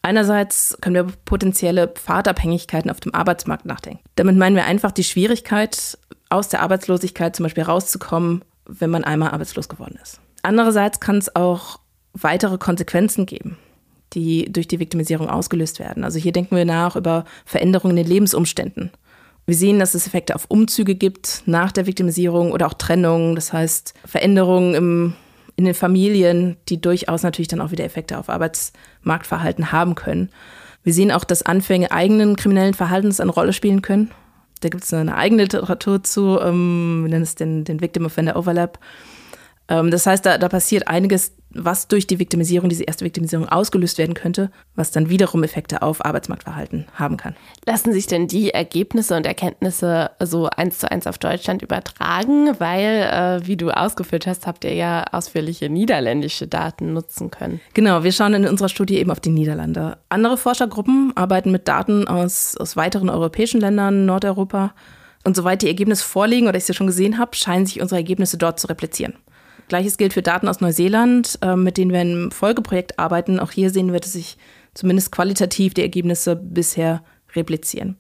Einerseits 0.02 0.78
können 0.82 0.94
wir 0.94 1.02
über 1.02 1.14
potenzielle 1.26 1.88
Pfadabhängigkeiten 1.88 2.92
auf 2.92 3.00
dem 3.00 3.16
Arbeitsmarkt 3.16 3.66
nachdenken. 3.66 4.04
Damit 4.16 4.36
meinen 4.36 4.56
wir 4.56 4.66
einfach 4.66 4.92
die 4.92 5.04
Schwierigkeit, 5.04 5.98
aus 6.30 6.50
der 6.50 6.62
Arbeitslosigkeit 6.62 7.36
zum 7.36 7.44
Beispiel 7.44 7.64
rauszukommen, 7.64 8.44
wenn 8.68 8.90
man 8.90 9.04
einmal 9.04 9.32
arbeitslos 9.32 9.70
geworden 9.70 9.98
ist. 10.02 10.20
Andererseits 10.42 11.00
kann 11.00 11.18
es 11.18 11.36
auch 11.36 11.80
weitere 12.14 12.58
Konsequenzen 12.58 13.26
geben, 13.26 13.58
die 14.14 14.52
durch 14.52 14.68
die 14.68 14.80
Viktimisierung 14.80 15.30
ausgelöst 15.30 15.80
werden. 15.80 16.04
Also 16.04 16.20
hier 16.20 16.32
denken 16.32 16.56
wir 16.56 16.66
nach 16.66 16.96
über 16.96 17.26
Veränderungen 17.46 17.98
in 17.98 18.04
den 18.04 18.12
Lebensumständen. 18.12 18.92
Wir 19.46 19.56
sehen, 19.56 19.80
dass 19.80 19.94
es 19.94 20.08
Effekte 20.08 20.36
auf 20.36 20.46
Umzüge 20.48 20.96
gibt 20.96 21.44
nach 21.46 21.72
der 21.72 21.86
Viktimisierung 21.86 22.52
oder 22.52 22.68
auch 22.68 22.74
Trennungen, 22.74 23.36
das 23.36 23.54
heißt 23.54 23.94
Veränderungen 24.04 24.74
im, 24.74 25.14
in 25.56 25.66
den 25.66 25.76
Familien, 25.76 26.58
die 26.68 26.82
durchaus 26.82 27.22
natürlich 27.22 27.48
dann 27.48 27.62
auch 27.62 27.72
wieder 27.72 27.86
Effekte 27.86 28.18
auf 28.18 28.30
Arbeitsmarktverhalten 28.30 29.72
haben 29.72 29.94
können. 29.94 30.30
Wir 30.84 30.94
sehen 30.94 31.12
auch, 31.12 31.24
dass 31.24 31.44
Anfänge 31.44 31.92
eigenen 31.92 32.36
kriminellen 32.36 32.74
Verhaltens 32.74 33.20
eine 33.20 33.32
Rolle 33.32 33.54
spielen 33.54 33.82
können. 33.82 34.12
Da 34.62 34.70
gibt 34.70 34.84
es 34.84 34.94
eine 34.94 35.16
eigene 35.16 35.44
Literatur 35.44 36.04
zu, 36.04 36.40
ähm, 36.40 37.02
wir 37.04 37.10
nennen 37.10 37.24
es 37.24 37.36
den, 37.36 37.66
den 37.66 37.82
Victim 37.82 38.06
Offender 38.06 38.36
Overlap. 38.36 38.80
Ähm, 39.68 39.92
das 39.92 40.08
heißt, 40.08 40.26
da, 40.26 40.38
da 40.38 40.50
passiert 40.50 40.88
einiges, 40.88 41.34
was 41.56 41.88
durch 41.88 42.06
die 42.06 42.20
Viktimisierung, 42.20 42.70
diese 42.70 42.84
erste 42.84 43.06
Viktimisierung 43.06 43.48
ausgelöst 43.48 43.98
werden 43.98 44.14
könnte, 44.14 44.52
was 44.76 44.92
dann 44.92 45.10
wiederum 45.10 45.44
Effekte 45.44 45.82
auf 45.82 46.04
Arbeitsmarktverhalten 46.04 46.86
haben 46.94 47.18
kann. 47.18 47.36
Lassen 47.66 47.94
sich 47.94 48.08
denn 48.08 48.28
die 48.28 48.52
Ergebnisse 48.52 49.16
und 49.16 49.26
Erkenntnisse 49.26 50.12
so 50.22 50.50
eins 50.50 50.80
zu 50.80 50.92
eins 50.92 51.08
auf 51.08 51.18
Deutschland 51.18 51.62
übertragen? 51.62 52.60
Weil, 52.60 53.42
äh, 53.42 53.48
wie 53.48 53.58
du 53.58 53.70
ausgeführt 53.72 54.28
hast, 54.28 54.46
habt 54.46 54.66
ihr 54.66 54.74
ja 54.74 55.06
ausführliche 55.12 55.70
niederländische 55.70 56.48
Daten 56.48 56.94
nutzen 56.94 57.32
können. 57.32 57.62
Genau, 57.74 58.04
wir 58.04 58.12
schauen 58.12 58.34
in 58.34 58.48
unserer 58.48 58.70
Studie 58.70 58.98
eben 58.98 59.12
auf 59.12 59.20
die 59.20 59.30
Niederlande. 59.30 59.98
Andere 60.10 60.38
Forschergruppen 60.38 61.14
arbeiten 61.16 61.52
mit 61.52 61.68
Daten 61.68 62.08
aus, 62.08 62.58
aus 62.58 62.76
weiteren 62.76 63.10
europäischen 63.10 63.62
Ländern, 63.62 64.06
Nordeuropa. 64.06 64.74
Und 65.24 65.36
soweit 65.36 65.64
die 65.64 65.68
Ergebnisse 65.68 66.04
vorliegen 66.04 66.48
oder 66.48 66.58
ich 66.58 66.66
sie 66.66 66.74
schon 66.74 66.88
gesehen 66.88 67.18
habe, 67.18 67.36
scheinen 67.36 67.66
sich 67.66 67.82
unsere 67.82 68.00
Ergebnisse 68.00 68.38
dort 68.38 68.60
zu 68.60 68.68
replizieren. 68.68 69.16
Gleiches 69.68 69.98
gilt 69.98 70.14
für 70.14 70.22
Daten 70.22 70.48
aus 70.48 70.62
Neuseeland, 70.62 71.40
äh, 71.42 71.56
mit 71.56 71.78
denen 71.78 71.92
wir 71.92 72.02
im 72.02 72.32
Folgeprojekt 72.32 73.00
arbeiten. 73.00 73.40
Auch 73.40 73.52
hier 73.52 73.70
sehen 73.70 73.92
wir, 73.92 74.00
dass 74.00 74.14
sich 74.14 74.38
zumindest 74.74 75.12
qualitativ 75.12 75.74
die 75.74 75.82
Ergebnisse 75.82 76.36
bisher 76.36 77.04
replizieren. 77.36 77.98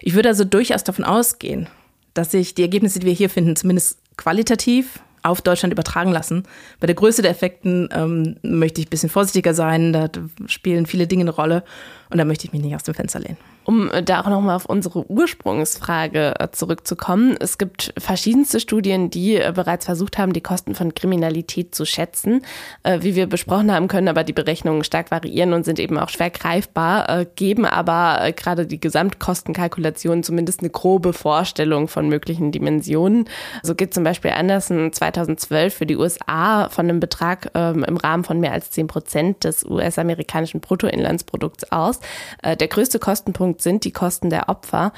Ich 0.00 0.14
würde 0.14 0.28
also 0.28 0.44
durchaus 0.44 0.84
davon 0.84 1.04
ausgehen, 1.04 1.68
dass 2.14 2.30
sich 2.32 2.54
die 2.54 2.62
Ergebnisse, 2.62 2.98
die 2.98 3.06
wir 3.06 3.12
hier 3.12 3.30
finden, 3.30 3.56
zumindest 3.56 3.98
qualitativ 4.16 5.00
auf 5.22 5.40
Deutschland 5.40 5.72
übertragen 5.72 6.10
lassen. 6.10 6.42
Bei 6.80 6.86
der 6.86 6.96
Größe 6.96 7.22
der 7.22 7.30
Effekten 7.30 7.88
ähm, 7.92 8.36
möchte 8.42 8.80
ich 8.80 8.88
ein 8.88 8.90
bisschen 8.90 9.08
vorsichtiger 9.08 9.54
sein. 9.54 9.92
Da 9.92 10.08
spielen 10.46 10.86
viele 10.86 11.06
Dinge 11.06 11.22
eine 11.22 11.30
Rolle 11.30 11.62
und 12.10 12.18
da 12.18 12.24
möchte 12.24 12.46
ich 12.46 12.52
mich 12.52 12.62
nicht 12.62 12.74
aus 12.74 12.82
dem 12.82 12.94
Fenster 12.94 13.20
lehnen. 13.20 13.38
Um 13.64 13.90
da 14.04 14.22
auch 14.22 14.28
nochmal 14.28 14.56
auf 14.56 14.66
unsere 14.66 15.08
Ursprungsfrage 15.08 16.34
äh, 16.40 16.48
zurückzukommen. 16.50 17.36
Es 17.38 17.58
gibt 17.58 17.94
verschiedenste 17.96 18.58
Studien, 18.58 19.08
die 19.08 19.36
äh, 19.36 19.52
bereits 19.54 19.86
versucht 19.86 20.18
haben, 20.18 20.32
die 20.32 20.40
Kosten 20.40 20.74
von 20.74 20.94
Kriminalität 20.94 21.74
zu 21.74 21.84
schätzen. 21.84 22.44
Äh, 22.82 22.98
wie 23.02 23.14
wir 23.14 23.26
besprochen 23.26 23.72
haben, 23.72 23.86
können 23.86 24.08
aber 24.08 24.24
die 24.24 24.32
Berechnungen 24.32 24.82
stark 24.82 25.10
variieren 25.12 25.52
und 25.52 25.64
sind 25.64 25.78
eben 25.78 25.96
auch 25.96 26.08
schwer 26.08 26.30
greifbar, 26.30 27.24
geben 27.36 27.66
aber 27.66 28.32
gerade 28.32 28.66
die 28.66 28.80
Gesamtkostenkalkulation 28.80 30.22
zumindest 30.22 30.60
eine 30.60 30.70
grobe 30.70 31.12
Vorstellung 31.12 31.88
von 31.88 32.08
möglichen 32.08 32.52
Dimensionen. 32.52 33.28
So 33.62 33.74
geht 33.74 33.94
zum 33.94 34.04
Beispiel 34.04 34.30
Anderson 34.30 34.92
2012 34.92 35.74
für 35.74 35.86
die 35.86 35.96
USA 35.96 36.68
von 36.68 36.88
einem 36.88 37.00
Betrag 37.00 37.50
ähm, 37.54 37.84
im 37.84 37.96
Rahmen 37.96 38.24
von 38.24 38.40
mehr 38.40 38.52
als 38.52 38.70
10 38.70 38.86
Prozent 38.86 39.44
des 39.44 39.64
US-amerikanischen 39.64 40.60
Bruttoinlandsprodukts 40.60 41.70
aus. 41.70 42.00
Der 42.42 42.68
größte 42.68 42.98
Kostenpunkt 42.98 43.51
Punkt 43.52 43.62
sind 43.62 43.84
die 43.84 43.92
Kosten 43.92 44.30
der 44.30 44.48
Opfer. 44.48 44.92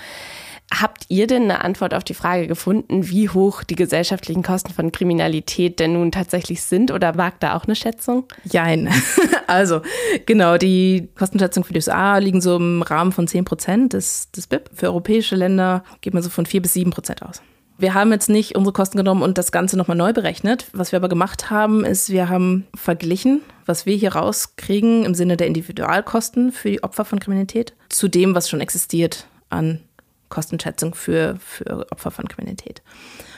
Habt 0.72 1.06
ihr 1.08 1.26
denn 1.26 1.42
eine 1.42 1.62
Antwort 1.62 1.92
auf 1.92 2.04
die 2.04 2.14
Frage 2.14 2.46
gefunden, 2.46 3.08
wie 3.08 3.28
hoch 3.28 3.64
die 3.64 3.74
gesellschaftlichen 3.74 4.42
Kosten 4.42 4.72
von 4.72 4.92
Kriminalität 4.92 5.80
denn 5.80 5.94
nun 5.94 6.12
tatsächlich 6.12 6.62
sind 6.62 6.92
oder 6.92 7.18
wagt 7.18 7.42
da 7.42 7.56
auch 7.56 7.64
eine 7.64 7.76
Schätzung? 7.76 8.24
Jein. 8.44 8.88
Also, 9.46 9.82
genau, 10.24 10.56
die 10.56 11.10
Kostenschätzungen 11.16 11.66
für 11.66 11.74
die 11.74 11.78
USA 11.80 12.16
liegen 12.16 12.40
so 12.40 12.56
im 12.56 12.80
Rahmen 12.80 13.12
von 13.12 13.28
10 13.28 13.44
Prozent 13.44 13.92
des, 13.92 14.30
des 14.30 14.46
BIP. 14.46 14.70
Für 14.72 14.86
europäische 14.86 15.36
Länder 15.36 15.84
geht 16.00 16.14
man 16.14 16.22
so 16.22 16.30
von 16.30 16.46
4 16.46 16.62
bis 16.62 16.72
7 16.72 16.90
Prozent 16.90 17.20
aus. 17.20 17.42
Wir 17.76 17.92
haben 17.92 18.10
jetzt 18.10 18.30
nicht 18.30 18.56
unsere 18.56 18.72
Kosten 18.72 18.96
genommen 18.96 19.22
und 19.22 19.36
das 19.36 19.52
Ganze 19.52 19.76
nochmal 19.76 19.98
neu 19.98 20.14
berechnet. 20.14 20.66
Was 20.72 20.92
wir 20.92 20.96
aber 20.96 21.10
gemacht 21.10 21.50
haben, 21.50 21.84
ist, 21.84 22.08
wir 22.08 22.30
haben 22.30 22.66
verglichen, 22.74 23.42
was 23.66 23.84
wir 23.84 23.96
hier 23.96 24.14
rauskriegen 24.14 25.04
im 25.04 25.14
Sinne 25.14 25.36
der 25.36 25.48
Individualkosten 25.48 26.52
für 26.52 26.70
die 26.70 26.82
Opfer 26.82 27.04
von 27.04 27.18
Kriminalität 27.20 27.74
zu 27.94 28.08
dem, 28.08 28.34
was 28.34 28.48
schon 28.48 28.60
existiert 28.60 29.26
an 29.50 29.80
Kostenschätzung 30.28 30.94
für, 30.94 31.36
für 31.38 31.86
Opfer 31.92 32.10
von 32.10 32.28
Kriminalität. 32.28 32.82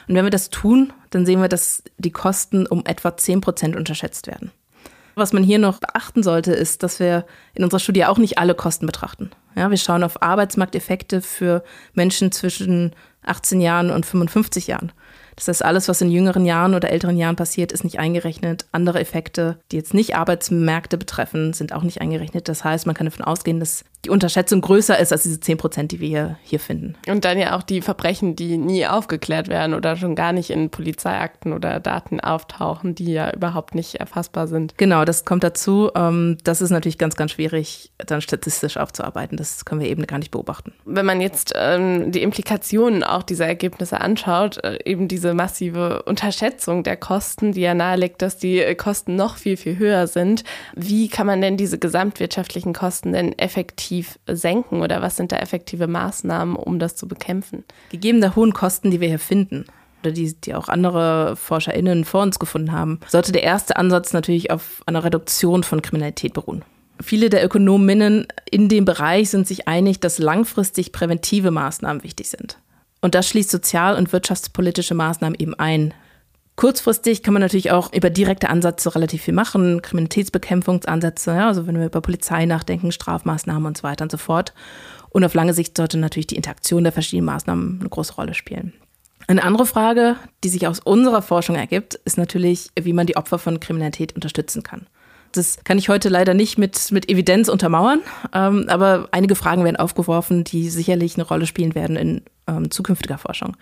Und 0.09 0.14
wenn 0.14 0.25
wir 0.25 0.31
das 0.31 0.51
tun, 0.51 0.92
dann 1.11 1.27
sehen 1.27 1.40
wir, 1.40 1.49
dass 1.49 1.83
die 1.99 2.11
Kosten 2.11 2.66
um 2.66 2.85
etwa 2.87 3.16
10 3.16 3.40
Prozent 3.40 3.77
unterschätzt 3.77 4.27
werden. 4.27 4.51
Was 5.14 5.33
man 5.33 5.42
hier 5.42 5.59
noch 5.59 5.79
beachten 5.79 6.23
sollte, 6.23 6.53
ist, 6.53 6.83
dass 6.83 7.01
wir 7.01 7.27
in 7.55 7.64
unserer 7.64 7.81
Studie 7.81 8.05
auch 8.05 8.19
nicht 8.19 8.38
alle 8.38 8.55
Kosten 8.55 8.87
betrachten. 8.87 9.31
Ja, 9.55 9.71
wir 9.71 9.79
schauen 9.79 10.05
auf 10.05 10.23
Arbeitsmarkteffekte 10.23 11.23
für 11.23 11.62
Menschen 11.95 12.33
zwischen 12.33 12.95
18 13.25 13.61
Jahren 13.61 13.90
und 13.90 14.07
55 14.07 14.66
Jahren. 14.66 14.92
Das 15.37 15.49
heißt, 15.49 15.64
alles, 15.64 15.88
was 15.88 16.01
in 16.01 16.11
jüngeren 16.11 16.47
Jahren 16.47 16.75
oder 16.75 16.90
älteren 16.90 17.16
Jahren 17.19 17.37
passiert, 17.37 17.73
ist 17.73 17.85
nicht 17.85 17.99
eingerechnet. 17.99 18.66
Andere 18.73 19.01
Effekte, 19.01 19.59
die 19.71 19.77
jetzt 19.77 19.92
nicht 19.92 20.16
Arbeitsmärkte 20.16 20.97
betreffen, 20.97 21.53
sind 21.53 21.75
auch 21.75 21.83
nicht 21.83 22.01
eingerechnet. 22.01 22.49
Das 22.49 22.64
heißt, 22.64 22.87
man 22.87 22.95
kann 22.95 23.07
davon 23.07 23.25
ausgehen, 23.25 23.61
dass 23.61 23.85
die 24.07 24.11
Unterschätzung 24.11 24.61
größer 24.61 24.97
ist 25.01 25.12
als 25.12 25.25
diese 25.25 25.40
10 25.40 25.59
Prozent, 25.59 25.90
die 25.90 25.99
wir 25.99 26.09
hier, 26.09 26.38
hier 26.45 26.61
finden. 26.61 26.95
Und 27.09 27.25
dann 27.25 27.40
ja 27.40 27.57
auch 27.57 27.64
die 27.64 27.83
Verbrechen, 27.83 28.37
die 28.37 28.57
nie 28.57 28.87
aufgeklärt 28.87 29.49
werden 29.49 29.75
oder 29.75 29.97
schon 29.97 30.14
gar 30.14 30.33
nicht 30.33 30.51
in 30.51 30.71
Polizeiakten 30.71 31.53
oder 31.53 31.81
Daten 31.81 32.21
auftauchen, 32.21 32.95
die 32.95 33.12
ja 33.12 33.33
überhaupt 33.33 33.75
nicht 33.75 33.97
erfassbar 33.97 34.47
sind. 34.47 34.79
Genau, 34.79 35.05
das 35.05 35.25
kommt 35.25 35.42
dazu. 35.42 35.90
Ähm, 35.97 36.38
das 36.45 36.61
ist 36.61 36.71
natürlich 36.71 36.99
ganz, 36.99 37.16
ganz 37.16 37.33
schwierig, 37.33 37.90
dann 37.99 38.21
statistisch 38.21 38.77
aufzuarbeiten. 38.77 39.37
Das 39.37 39.64
können 39.64 39.81
wir 39.81 39.88
eben 39.88 40.07
gar 40.07 40.19
nicht 40.19 40.31
beobachten. 40.31 40.73
Wenn 40.85 41.05
man 41.05 41.21
jetzt 41.21 41.53
ähm, 41.57 42.12
die 42.12 42.23
Implikationen 42.23 43.03
auch 43.03 43.25
dieser 43.25 43.47
Ergebnisse 43.47 44.01
anschaut, 44.01 44.62
äh, 44.62 44.79
eben 44.85 45.09
diese 45.09 45.35
massive 45.35 46.05
Unterschätzung 46.05 46.85
der 46.85 46.97
Kosten, 46.97 47.51
die 47.51 47.62
ja 47.62 47.75
nahelegt, 47.75 48.23
dass 48.23 48.37
die 48.37 48.62
Kosten 48.77 49.16
noch 49.16 49.37
viel, 49.37 49.57
viel 49.57 49.79
höher 49.79 50.07
sind. 50.07 50.45
Wie 50.77 51.09
kann 51.09 51.27
man 51.27 51.40
denn 51.40 51.57
diese 51.57 51.81
gesamtwirtschaftlichen 51.81 52.73
Kosten 52.73 53.12
denn 53.12 53.37
effektiv 53.37 53.95
effektiv 54.00 54.18
senken 54.26 54.82
oder 54.82 55.02
was 55.02 55.16
sind 55.16 55.32
da 55.32 55.37
effektive 55.37 55.87
Maßnahmen, 55.87 56.56
um 56.56 56.78
das 56.78 56.96
zu 56.96 57.09
bekämpfen? 57.09 57.64
Gegeben 57.90 58.20
der 58.20 58.37
hohen 58.37 58.52
Kosten, 58.52 58.90
die 58.90 59.00
wir 59.00 59.09
hier 59.09 59.18
finden, 59.18 59.64
oder 60.02 60.12
die, 60.12 60.35
die 60.35 60.54
auch 60.54 60.68
andere 60.68 61.37
ForscherInnen 61.37 62.04
vor 62.04 62.22
uns 62.22 62.38
gefunden 62.38 62.72
haben, 62.72 63.00
sollte 63.09 63.32
der 63.32 63.42
erste 63.42 63.76
Ansatz 63.76 64.12
natürlich 64.12 64.50
auf 64.50 64.82
einer 64.87 65.04
Reduktion 65.04 65.62
von 65.62 65.82
Kriminalität 65.82 66.35
beruhen. 66.35 66.62
Viele 67.02 67.28
der 67.28 67.44
Ökonominnen 67.44 68.26
in 68.50 68.68
dem 68.68 68.85
Bereich 68.85 69.30
sind 69.30 69.46
sich 69.46 69.68
einig, 69.68 70.00
dass 70.00 70.18
langfristig 70.18 70.92
präventive 70.92 71.50
Maßnahmen 71.50 72.02
wichtig 72.02 72.28
sind. 72.28 72.59
Und 73.02 73.14
das 73.14 73.28
schließt 73.28 73.50
sozial- 73.50 73.96
und 73.96 74.12
wirtschaftspolitische 74.12 74.94
Maßnahmen 74.94 75.38
eben 75.38 75.54
ein, 75.54 75.92
Kurzfristig 76.57 77.23
kann 77.23 77.35
man 77.35 77.42
natürlich 77.42 77.71
auch 77.71 77.92
über 77.92 78.09
direkte 78.09 78.49
Ansätze 78.49 78.95
relativ 78.95 79.23
viel 79.23 79.35
machen, 79.35 79.83
Kriminalitätsbekämpfungsansätze, 79.83 81.33
ja, 81.33 81.49
also 81.49 81.66
wenn 81.66 81.79
wir 81.79 81.87
über 81.87 82.01
Polizei 82.01 82.47
nachdenken, 82.47 82.92
Strafmaßnahmen 82.92 83.66
und 83.66 83.77
so 83.77 83.83
weiter 83.83 84.05
und 84.05 84.11
so 84.11 84.16
fort. 84.16 84.55
Und 85.11 85.23
auf 85.23 85.35
lange 85.35 85.53
Sicht 85.53 85.77
sollte 85.77 85.99
natürlich 85.99 86.29
die 86.29 86.37
Interaktion 86.37 86.83
der 86.83 86.92
verschiedenen 86.92 87.27
Maßnahmen 87.27 87.81
eine 87.81 87.88
große 87.90 88.14
Rolle 88.14 88.33
spielen. 88.33 88.73
Eine 89.29 89.45
andere 89.45 89.66
Frage, 89.66 90.16
die 90.45 90.49
sich 90.49 90.66
aus 90.66 90.81
unserer 90.81 91.21
Forschung 91.21 91.57
ergibt, 91.57 91.95
ist 91.95 92.16
natürlich, 92.16 92.71
wie 92.81 92.92
man 92.92 93.07
die 93.07 93.16
Opfer 93.16 93.38
von 93.38 93.61
Kriminalität 93.61 94.14
unterstützen 94.14 94.62
kann. 94.62 94.87
Das 95.33 95.62
kann 95.64 95.77
ich 95.77 95.90
heute 95.90 96.09
leider 96.09 96.33
nicht 96.33 96.57
mit, 96.57 96.90
mit 96.90 97.11
Evidenz 97.11 97.49
untermauern, 97.49 98.01
ähm, 98.33 98.66
aber 98.69 99.09
einige 99.11 99.35
Fragen 99.35 99.64
werden 99.64 99.77
aufgeworfen, 99.77 100.45
die 100.45 100.71
sicherlich 100.71 101.16
eine 101.16 101.25
Rolle 101.25 101.47
spielen 101.47 101.75
werden 101.75 101.97
in 101.97 102.23
ähm, 102.47 102.71
zukünftiger 102.71 103.19
Forschung. 103.19 103.57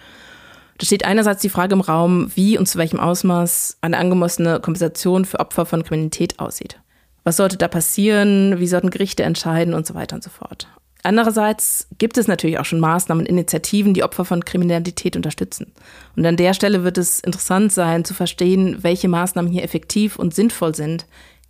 Da 0.79 0.87
steht 0.87 1.05
einerseits 1.05 1.43
die 1.43 1.49
Frage 1.49 1.75
im 1.75 1.81
Raum, 1.81 2.31
wie 2.35 2.59
und 2.59 2.67
zu 2.67 2.79
welchem 2.79 2.99
Ausmaß 2.99 3.79
eine 3.81 3.99
angemessene 3.99 4.61
Kompensation 4.61 5.25
für 5.25 5.41
Opfer 5.41 5.67
von 5.67 5.85
Kriminalität 5.85 6.39
aussieht. 6.39 6.81
Was 7.23 7.37
sollte 7.37 7.57
da 7.57 7.69
passieren? 7.69 8.59
Wie 8.59 8.67
sollten 8.67 8.91
Gerichte 8.91 9.23
entscheiden 9.23 9.75
und 9.75 9.87
so 9.87 9.95
weiter 9.95 10.17
und 10.17 10.23
so 10.23 10.31
fort. 10.31 10.69
Andererseits 11.03 11.87
gibt 11.99 12.17
es 12.17 12.29
natürlich 12.29 12.59
auch 12.59 12.65
schon 12.65 12.81
Maßnahmen 12.81 13.25
und 13.25 13.29
Initiativen, 13.29 13.93
die 13.93 14.03
Opfer 14.03 14.25
von 14.25 14.45
Kriminalität 14.45 15.17
unterstützen. 15.17 15.73
Und 16.17 16.25
an 16.25 16.39
der 16.39 16.55
Stelle 16.55 16.83
wird 16.83 16.97
es 16.97 17.21
interessant 17.21 17.73
sein 17.73 18.07
zu 18.07 18.15
verstehen, 18.15 18.79
welche 18.81 19.09
Maßnahmen 19.09 19.53
hier 19.53 19.65
effektiv 19.65 20.19
und 20.19 20.35
sinnvoll 20.35 20.75
sind, 20.75 21.05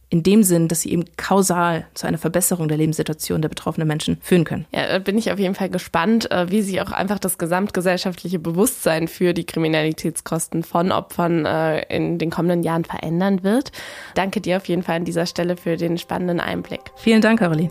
in 0.09 0.23
dem 0.23 0.43
Sinn, 0.43 0.69
dass 0.69 0.83
sie 0.83 0.93
eben 0.93 1.05
kausal 1.17 1.87
zu 1.95 2.07
einer 2.07 2.19
Verbesserung 2.19 2.69
der 2.69 2.77
Lebenssituation 2.77 3.43
der 3.43 3.49
betroffenen 3.49 3.89
Menschen 3.89 4.19
führen 4.21 4.45
können. 4.45 4.67
Ja, 4.73 4.87
da 4.87 4.99
bin 4.99 5.19
ich 5.19 5.33
auf 5.33 5.39
jeden 5.39 5.55
Fall 5.55 5.71
gespannt, 5.71 6.31
äh, 6.31 6.51
wie 6.51 6.63
sich 6.63 6.81
auch 6.81 6.93
einfach 6.93 7.19
das 7.19 7.39
gesamtgesellschaftliche 7.39 8.39
Bewusstsein 8.39 9.09
für 9.09 9.35
die 9.35 9.45
Kriminalitätskosten 9.45 10.63
von 10.63 10.93
Opfern 10.93 11.47
äh, 11.47 11.83
in 11.95 12.19
den 12.19 12.31
kommenden 12.31 12.63
Jahren 12.63 12.85
verändern 12.85 13.43
wird. 13.43 13.73
Danke 14.15 14.41
dir 14.41 14.59
auf 14.59 14.67
jeden 14.67 14.83
Fall 14.83 14.97
an 14.97 15.05
dieser 15.05 15.27
Stelle 15.27 15.57
für 15.57 15.77
den 15.77 15.99
spannenden 15.99 16.41
Einblick. 16.41 16.81
Vielen 16.97 17.21
Dank, 17.21 17.41
Caroline. 17.41 17.71